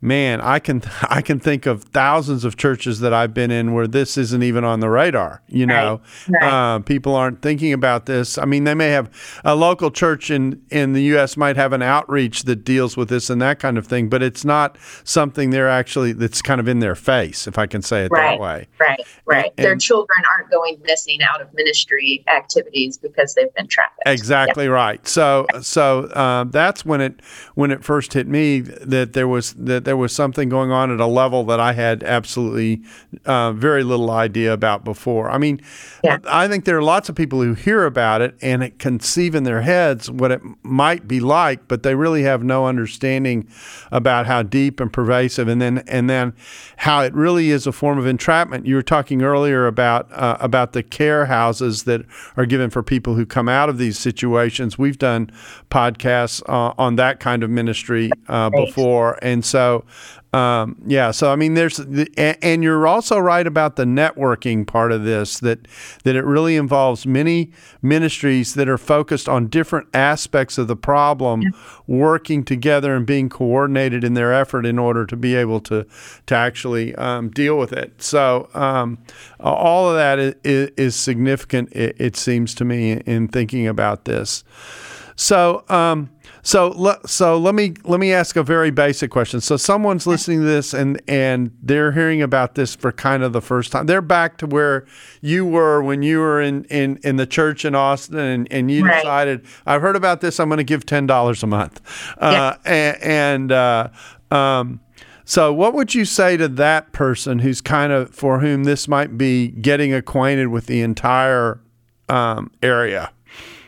[0.00, 3.86] man, I can I can think of thousands of churches that I've been in where
[3.86, 5.42] this isn't even on the radar.
[5.48, 6.42] You know, right.
[6.42, 6.74] Right.
[6.74, 8.38] Uh, people aren't thinking about this.
[8.38, 9.10] I mean, they may have
[9.44, 11.36] a local church in in the U.S.
[11.36, 14.44] might have an outreach that deals with this and that kind of thing, but it's
[14.44, 18.10] not something they're actually that's kind of in their face, if I can say it
[18.10, 18.32] right.
[18.32, 18.68] that way.
[18.78, 19.52] Right, right.
[19.56, 24.02] And, their children aren't going missing out of ministry activities because they've been trafficked.
[24.06, 24.70] Exactly yeah.
[24.70, 25.08] right.
[25.08, 27.20] So so um, that's when it
[27.54, 31.00] when it first hit me that there was that there was something going on at
[31.00, 32.82] a level that I had absolutely
[33.24, 35.30] uh, very little idea about before.
[35.30, 35.62] I mean,
[36.04, 36.18] yeah.
[36.26, 39.44] I think there are lots of people who hear about it and it conceive in
[39.44, 43.48] their heads what it might be like, but they really have no understanding
[43.90, 46.34] about how deep and pervasive, and then and then
[46.76, 48.66] how it really is a form of entrapment.
[48.66, 52.02] You were talking earlier about uh, about the care houses that
[52.36, 54.76] are given for people who come out of these situations.
[54.76, 55.30] We've done
[55.70, 59.77] podcasts uh, on that kind of ministry uh, before, and so
[60.32, 65.04] um, yeah, so I mean, there's, and you're also right about the networking part of
[65.04, 65.66] this that
[66.04, 71.42] that it really involves many ministries that are focused on different aspects of the problem,
[71.42, 71.50] yeah.
[71.86, 75.86] working together and being coordinated in their effort in order to be able to
[76.26, 78.02] to actually um, deal with it.
[78.02, 78.98] So um,
[79.40, 81.72] all of that is, is significant.
[81.72, 84.44] It, it, seems to me in thinking about this.
[85.18, 85.64] So.
[85.68, 86.10] Um,
[86.42, 89.42] so so let me let me ask a very basic question.
[89.42, 93.42] So someone's listening to this and and they're hearing about this for kind of the
[93.42, 93.84] first time.
[93.84, 94.86] They're back to where
[95.20, 98.86] you were when you were in in, in the church in Austin and, and you
[98.86, 99.02] right.
[99.02, 100.40] decided I've heard about this.
[100.40, 101.82] I'm going to give ten dollars a month.
[102.16, 103.88] Uh, and, and uh,
[104.30, 104.80] um,
[105.28, 109.18] so, what would you say to that person who's kind of for whom this might
[109.18, 111.60] be getting acquainted with the entire
[112.08, 113.12] um, area?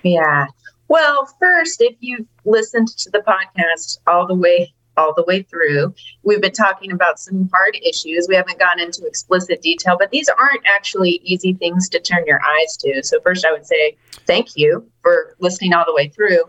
[0.02, 0.46] Yeah.
[0.90, 5.94] Well, first, if you've listened to the podcast all the way all the way through,
[6.24, 8.26] we've been talking about some hard issues.
[8.28, 12.40] We haven't gone into explicit detail, but these aren't actually easy things to turn your
[12.44, 13.04] eyes to.
[13.04, 16.42] So, first, I would say thank you for listening all the way through.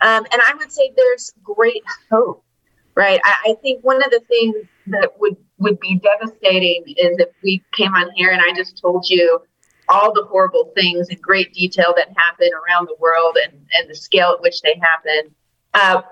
[0.00, 2.42] Um, and I would say there's great hope,
[2.96, 3.20] right?
[3.24, 4.56] I, I think one of the things
[4.88, 9.08] that would would be devastating is if we came on here and I just told
[9.08, 9.42] you
[9.88, 13.94] all the horrible things in great detail that happen around the world and, and the
[13.94, 15.34] scale at which they happen
[15.74, 16.02] uh,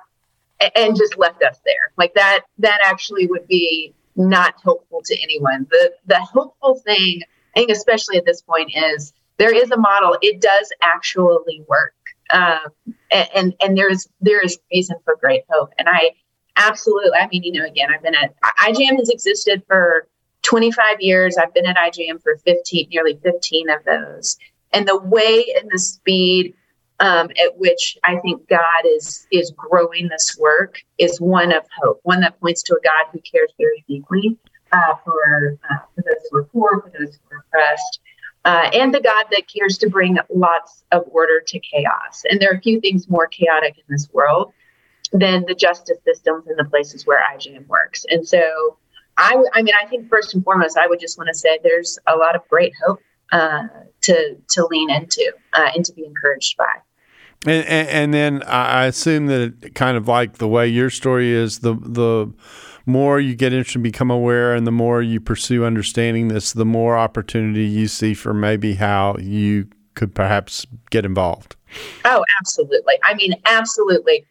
[0.77, 1.93] and just left us there.
[1.97, 5.67] Like that that actually would be not hopeful to anyone.
[5.71, 7.23] The the hopeful thing
[7.57, 10.17] i think especially at this point is there is a model.
[10.23, 11.95] It does actually work
[12.33, 12.59] um,
[13.11, 15.71] and, and and there's there is reason for great hope.
[15.79, 16.11] And I
[16.57, 20.09] absolutely, I mean, you know, again, I've been at IJM has existed for
[20.45, 21.37] 25 years.
[21.37, 24.39] I've been at IJM for 15, nearly 15 of those.
[24.73, 26.55] And the way and the speed
[27.01, 32.01] um, at which I think God is is growing this work is one of hope,
[32.05, 34.39] one that points to a God who cares very deeply
[34.73, 38.01] uh, for uh, for those who are poor, for those who are oppressed,
[38.45, 42.25] uh, and the God that cares to bring lots of order to chaos.
[42.31, 44.53] And there are a few things more chaotic in this world
[45.13, 48.05] than the justice systems in the places where IJM works.
[48.09, 48.79] And so,
[49.17, 51.99] I, I mean, I think first and foremost, I would just want to say there's
[52.07, 53.01] a lot of great hope
[53.33, 53.63] uh,
[54.03, 56.75] to to lean into uh, and to be encouraged by.
[57.47, 61.59] And, and, and, then I assume that kind of like the way your story is,
[61.59, 62.33] the the
[62.87, 66.65] more you get interested and become aware, and the more you pursue understanding this, the
[66.65, 71.57] more opportunity you see for maybe how you could perhaps get involved.
[72.05, 72.95] Oh, absolutely.
[73.05, 74.27] I mean, absolutely.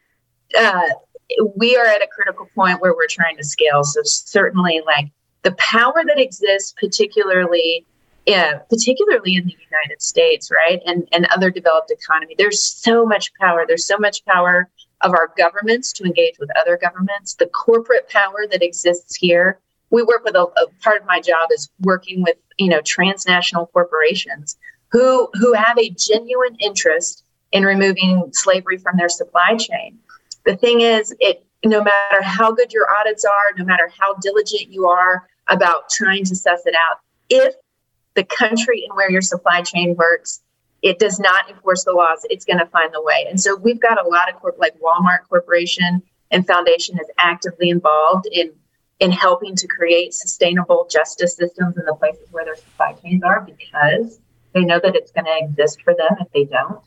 [0.58, 0.90] Uh,
[1.56, 3.84] we are at a critical point where we're trying to scale.
[3.84, 5.12] So certainly, like
[5.44, 7.86] the power that exists, particularly
[8.26, 12.36] yeah, particularly in the United States, right, and and other developed economy.
[12.38, 13.66] There's so much power.
[13.68, 14.70] There's so much power
[15.02, 17.36] of our governments to engage with other governments.
[17.36, 19.60] The corporate power that exists here.
[19.90, 23.68] We work with a, a part of my job is working with you know transnational
[23.68, 24.58] corporations
[24.92, 30.00] who who have a genuine interest in removing slavery from their supply chain.
[30.46, 34.72] The thing is, it no matter how good your audits are, no matter how diligent
[34.72, 37.56] you are about trying to suss it out, if
[38.16, 40.42] the country and where your supply chain works,
[40.82, 43.26] it does not enforce the laws, it's going to find the way.
[43.30, 47.70] And so we've got a lot of corp- like Walmart Corporation and Foundation is actively
[47.70, 48.52] involved in
[49.00, 53.42] in helping to create sustainable justice systems in the places where their supply chains are
[53.42, 54.20] because
[54.54, 56.80] they know that it's going to exist for them if they don't.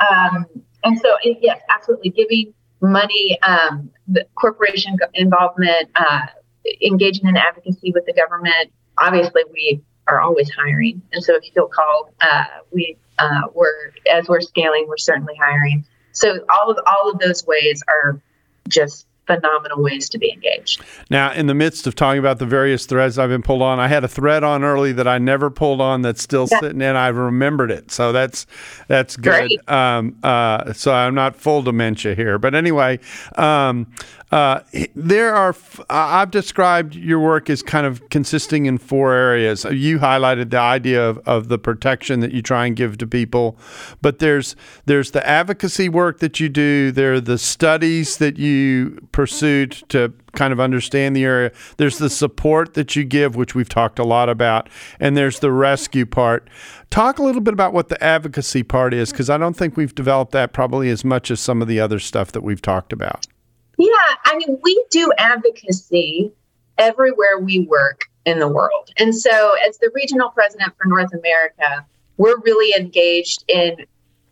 [0.00, 0.46] Um,
[0.84, 6.26] and so, yes, absolutely, giving money, um, the corporation involvement, uh,
[6.82, 8.72] engaging in advocacy with the government.
[8.98, 11.02] Obviously, we are always hiring.
[11.12, 15.34] And so if you feel called, uh, we uh, we're as we're scaling, we're certainly
[15.36, 15.84] hiring.
[16.12, 18.20] So all of all of those ways are
[18.68, 20.82] just phenomenal ways to be engaged.
[21.10, 23.86] Now, in the midst of talking about the various threads I've been pulled on, I
[23.86, 26.60] had a thread on early that I never pulled on that's still yeah.
[26.60, 26.96] sitting in.
[26.96, 28.46] I've remembered it, so that's
[28.88, 29.52] that's good.
[29.68, 32.98] Um, uh, so I'm not full dementia here, but anyway,
[33.36, 33.86] um,
[34.30, 34.60] uh,
[34.94, 35.54] there are.
[35.88, 39.64] I've described your work as kind of consisting in four areas.
[39.64, 43.58] You highlighted the idea of, of the protection that you try and give to people,
[44.02, 44.54] but there's
[44.84, 46.92] there's the advocacy work that you do.
[46.92, 51.50] There are the studies that you pursued to kind of understand the area.
[51.78, 54.68] There's the support that you give, which we've talked a lot about,
[55.00, 56.50] and there's the rescue part.
[56.90, 59.94] Talk a little bit about what the advocacy part is, because I don't think we've
[59.94, 63.26] developed that probably as much as some of the other stuff that we've talked about.
[63.78, 63.88] Yeah,
[64.24, 66.32] I mean, we do advocacy
[66.76, 68.90] everywhere we work in the world.
[68.98, 73.76] And so, as the regional president for North America, we're really engaged in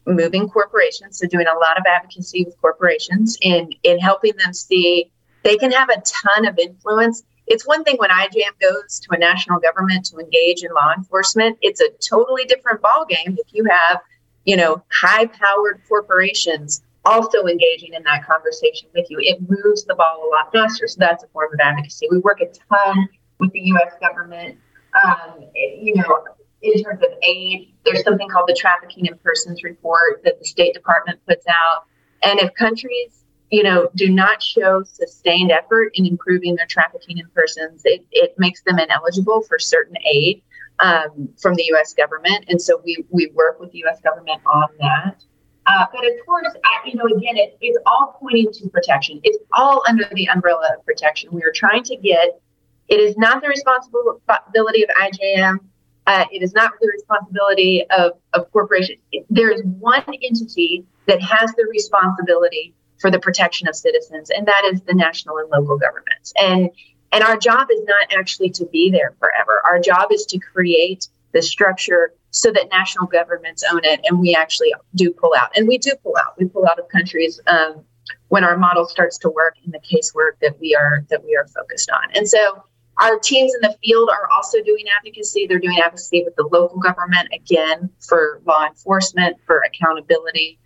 [0.04, 5.10] moving corporations, so doing a lot of advocacy with corporations in in helping them see
[5.42, 7.22] they can have a ton of influence.
[7.46, 11.56] It's one thing when IJM goes to a national government to engage in law enforcement.
[11.62, 14.00] It's a totally different ballgame if you have,
[14.44, 19.18] you know, high-powered corporations also engaging in that conversation with you.
[19.20, 20.88] It moves the ball a lot faster.
[20.88, 22.08] So that's a form of advocacy.
[22.10, 23.94] We work a ton with the U.S.
[24.00, 24.58] government.
[25.04, 26.24] Um, you know,
[26.62, 30.74] in terms of aid, there's something called the Trafficking in Persons Report that the State
[30.74, 31.84] Department puts out.
[32.22, 37.28] And if countries, you know, do not show sustained effort in improving their trafficking in
[37.34, 40.42] persons, it, it makes them ineligible for certain aid
[40.80, 41.94] um, from the U.S.
[41.94, 42.46] government.
[42.48, 44.00] And so we, we work with the U.S.
[44.00, 45.22] government on that.
[45.66, 49.20] Uh, but of course, I, you know, again, it, it's all pointing to protection.
[49.24, 51.30] It's all under the umbrella of protection.
[51.32, 52.40] We are trying to get.
[52.88, 55.58] It is not the responsibility of IJM.
[56.06, 59.00] Uh, it is not the responsibility of, of corporations.
[59.28, 64.70] There is one entity that has the responsibility for the protection of citizens, and that
[64.72, 66.32] is the national and local governments.
[66.40, 66.70] And
[67.12, 69.62] and our job is not actually to be there forever.
[69.64, 74.34] Our job is to create the structure so that national governments own it and we
[74.34, 75.56] actually do pull out.
[75.56, 76.34] And we do pull out.
[76.38, 77.82] We pull out of countries um,
[78.28, 81.46] when our model starts to work in the casework that we are that we are
[81.48, 82.10] focused on.
[82.14, 82.62] And so
[82.98, 85.46] our teams in the field are also doing advocacy.
[85.46, 90.58] They're doing advocacy with the local government again for law enforcement for accountability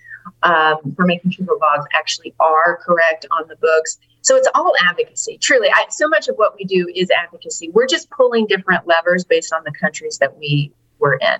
[0.42, 3.98] um, for making sure the laws actually are correct on the books.
[4.22, 5.38] So it's all advocacy.
[5.38, 7.70] Truly I, so much of what we do is advocacy.
[7.70, 11.38] We're just pulling different levers based on the countries that we were in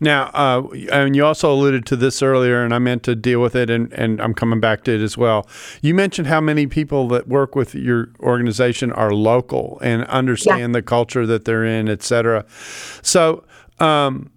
[0.00, 3.56] Now, uh, and you also alluded to this earlier, and I meant to deal with
[3.56, 5.48] it, and, and I'm coming back to it as well.
[5.82, 10.78] You mentioned how many people that work with your organization are local and understand yeah.
[10.78, 12.44] the culture that they're in, et cetera.
[13.02, 13.44] So,
[13.80, 14.30] um,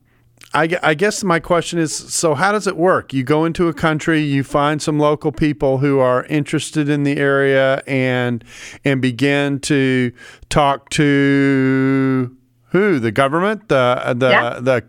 [0.53, 3.73] I, I, guess my question is so how does it work you go into a
[3.73, 8.43] country you find some local people who are interested in the area and
[8.83, 10.11] and begin to
[10.49, 12.35] talk to
[12.71, 14.59] who the government the the yeah.
[14.59, 14.83] the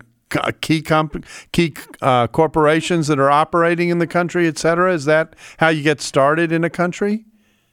[0.60, 4.92] key comp- key uh, corporations that are operating in the country, et cetera?
[4.92, 7.24] Is that how you get started in a country?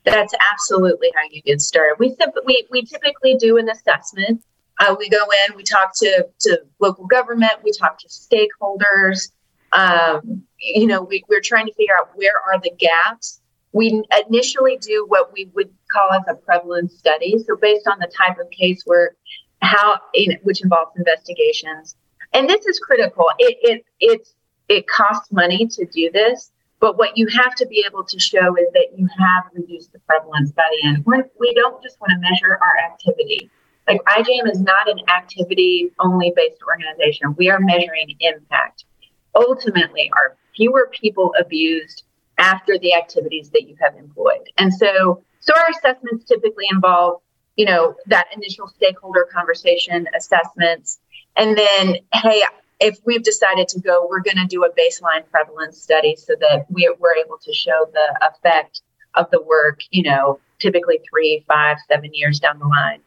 [0.06, 1.96] That's absolutely how you get started.
[2.00, 4.44] We we, we typically do an assessment.
[4.80, 9.32] Uh, we go in, we talk to to local government, we talk to stakeholders.
[9.72, 13.42] Um, you know, we, we're trying to figure out where are the gaps.
[13.72, 17.38] We initially do what we would call as a prevalence study.
[17.46, 19.16] So based on the type of case where
[19.62, 20.00] how
[20.44, 21.96] which involves investigations
[22.34, 23.26] and this is critical.
[23.40, 24.28] It it it
[24.68, 28.56] it costs money to do this, but what you have to be able to show
[28.56, 31.06] is that you have reduced the prevalence by the end.
[31.06, 33.50] We're, we do not just want to measure our activity.
[33.88, 37.36] Like IJM is not an activity only based organization.
[37.38, 38.86] We are measuring impact.
[39.36, 42.04] Ultimately, are fewer people abused
[42.38, 44.48] after the activities that you have employed?
[44.58, 47.22] And so, so our assessments typically involve,
[47.60, 51.00] you know, that initial stakeholder conversation assessments,
[51.36, 52.42] and then, hey,
[52.80, 56.66] if we've decided to go, we're going to do a baseline prevalence study so that
[56.70, 58.82] we, we're able to show the effect
[59.16, 63.02] of the work, you know, typically three, five, seven years down the line.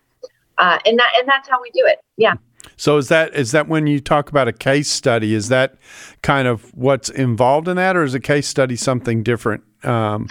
[0.59, 2.01] Uh, and that and that's how we do it.
[2.19, 2.35] Yeah.
[2.77, 5.33] So is that is that when you talk about a case study?
[5.35, 5.77] Is that
[6.21, 9.65] kind of what's involved in that, or is a case study something different?
[9.83, 10.29] Um,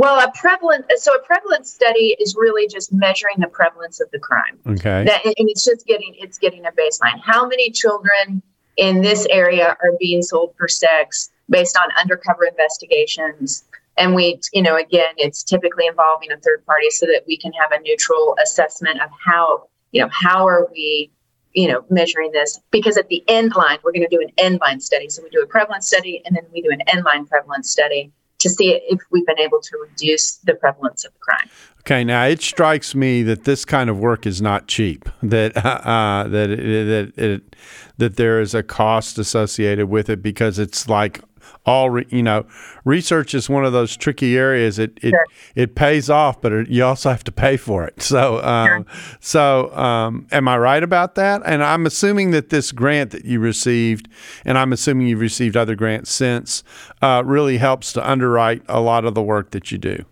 [0.00, 4.18] well, a prevalent so a prevalence study is really just measuring the prevalence of the
[4.18, 4.58] crime.
[4.66, 5.04] Okay.
[5.04, 7.20] That, and it's just getting it's getting a baseline.
[7.22, 8.42] How many children
[8.78, 13.64] in this area are being sold for sex based on undercover investigations?
[13.98, 17.52] And we, you know, again, it's typically involving a third party so that we can
[17.52, 21.10] have a neutral assessment of how, you know, how are we
[21.52, 24.60] you know, measuring this because at the end line, we're going to do an end
[24.60, 25.10] line study.
[25.10, 28.12] So we do a prevalence study and then we do an end line prevalence study
[28.40, 31.48] to see if we've been able to reduce the prevalence of the crime.
[31.80, 35.08] Okay, now it strikes me that this kind of work is not cheap.
[35.22, 37.56] That uh, that it, that it,
[37.98, 41.22] that there is a cost associated with it because it's like
[41.66, 42.44] all re, you know
[42.84, 45.26] research is one of those tricky areas it it, sure.
[45.54, 48.84] it pays off but it, you also have to pay for it so um, sure.
[49.20, 53.40] so um, am i right about that and i'm assuming that this grant that you
[53.40, 54.08] received
[54.44, 56.64] and i'm assuming you've received other grants since
[57.02, 60.04] uh, really helps to underwrite a lot of the work that you do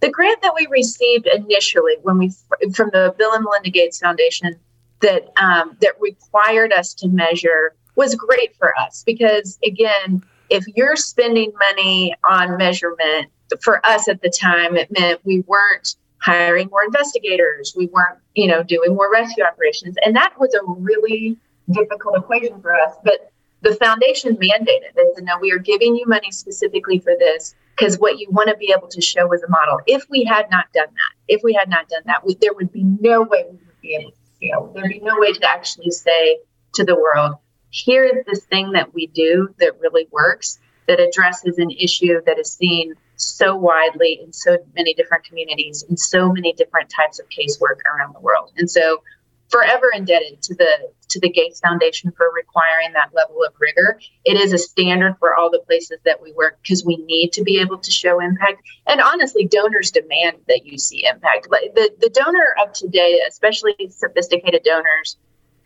[0.00, 2.32] the grant that we received initially when we
[2.74, 4.54] from the bill and melinda gates foundation
[5.00, 10.96] that um, that required us to measure was great for us because again if you're
[10.96, 13.28] spending money on measurement,
[13.62, 17.72] for us at the time, it meant we weren't hiring more investigators.
[17.76, 19.96] We weren't, you know, doing more rescue operations.
[20.04, 21.38] And that was a really
[21.70, 22.94] difficult equation for us.
[23.04, 23.32] But
[23.62, 27.98] the foundation mandated this, and now we are giving you money specifically for this because
[27.98, 29.80] what you want to be able to show is a model.
[29.86, 32.72] If we had not done that, if we had not done that, we, there would
[32.72, 34.72] be no way we would be able to scale.
[34.74, 36.40] There'd be no way to actually say
[36.74, 37.36] to the world,
[37.70, 42.38] here is this thing that we do that really works that addresses an issue that
[42.38, 47.26] is seen so widely in so many different communities in so many different types of
[47.28, 48.50] casework around the world.
[48.56, 49.02] And so
[49.50, 54.00] forever indebted to the to the gates foundation for requiring that level of rigor.
[54.24, 57.42] It is a standard for all the places that we work because we need to
[57.42, 58.62] be able to show impact.
[58.86, 61.48] And honestly donors demand that you see impact.
[61.50, 65.16] The, the donor of today especially sophisticated donors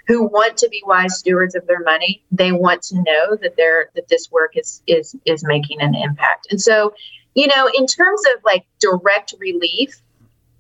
[0.07, 3.91] who want to be wise stewards of their money they want to know that they're
[3.95, 6.47] that this work is is is making an impact.
[6.51, 6.95] And so
[7.35, 10.01] you know in terms of like direct relief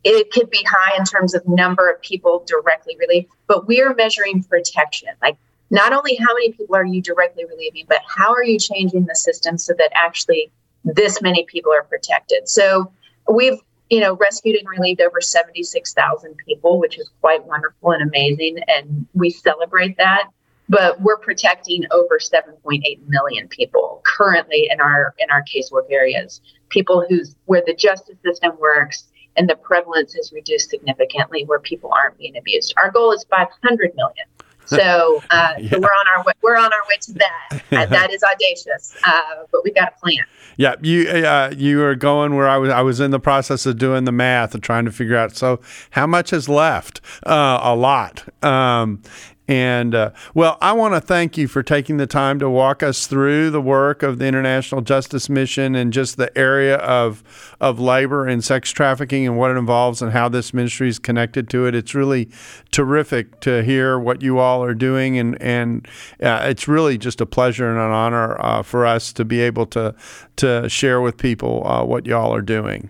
[0.02, 4.42] it could be high in terms of number of people directly relieved but we're measuring
[4.42, 5.10] protection.
[5.22, 5.36] Like
[5.70, 9.14] not only how many people are you directly relieving but how are you changing the
[9.14, 10.50] system so that actually
[10.84, 12.48] this many people are protected?
[12.48, 12.92] So
[13.30, 13.58] we've
[13.90, 18.58] you know, rescued and relieved over 76,000 people, which is quite wonderful and amazing.
[18.66, 20.30] And we celebrate that.
[20.66, 26.40] But we're protecting over 7.8 million people currently in our in our casework areas.
[26.70, 29.04] People who's where the justice system works
[29.36, 32.72] and the prevalence is reduced significantly, where people aren't being abused.
[32.78, 34.26] Our goal is 500 million.
[34.66, 35.70] So, uh, yeah.
[35.70, 36.32] so we're on our way.
[36.42, 37.62] We're on our way to that.
[37.72, 40.24] Uh, that is audacious, uh, but we've got a plan.
[40.56, 42.70] Yeah, you uh, you are going where I was.
[42.70, 45.36] I was in the process of doing the math and trying to figure out.
[45.36, 45.60] So,
[45.90, 47.00] how much is left?
[47.26, 48.24] Uh, a lot.
[48.42, 49.02] Um,
[49.46, 53.06] And uh, well, I want to thank you for taking the time to walk us
[53.06, 57.22] through the work of the International Justice Mission and just the area of
[57.60, 61.50] of labor and sex trafficking and what it involves and how this ministry is connected
[61.50, 61.74] to it.
[61.74, 62.30] It's really
[62.70, 65.86] terrific to hear what you all are doing, and and
[66.22, 69.66] uh, it's really just a pleasure and an honor uh, for us to be able
[69.66, 69.94] to
[70.36, 72.88] to share with people uh, what y'all are doing.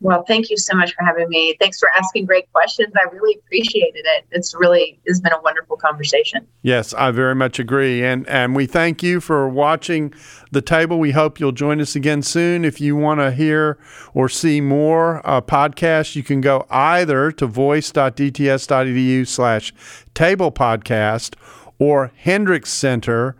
[0.00, 1.56] Well, thank you so much for having me.
[1.58, 2.92] Thanks for asking great questions.
[2.96, 4.26] I really appreciated it.
[4.30, 6.46] It's really it's been a wonderful conversation.
[6.62, 8.04] Yes, I very much agree.
[8.04, 10.12] And and we thank you for watching
[10.52, 10.98] the table.
[10.98, 12.64] We hope you'll join us again soon.
[12.64, 13.78] If you want to hear
[14.12, 19.72] or see more uh, podcasts, you can go either to voice.dts.edu slash
[20.14, 21.34] table podcast
[21.78, 23.36] or Hendricks Center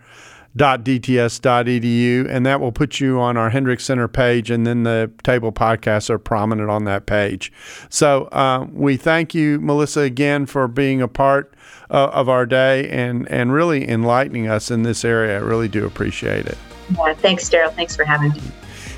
[0.57, 5.53] dts.edu, and that will put you on our Hendricks Center page, and then the table
[5.53, 7.53] podcasts are prominent on that page.
[7.89, 11.53] So uh, we thank you, Melissa, again for being a part
[11.91, 15.37] uh, of our day and, and really enlightening us in this area.
[15.37, 16.59] I really do appreciate it.
[16.97, 17.71] Yeah, thanks, Darrell.
[17.73, 18.41] Thanks for having me.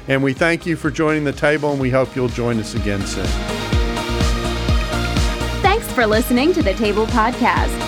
[0.09, 3.04] And we thank you for joining the table, and we hope you'll join us again
[3.06, 3.26] soon.
[5.61, 7.88] Thanks for listening to the Table Podcast.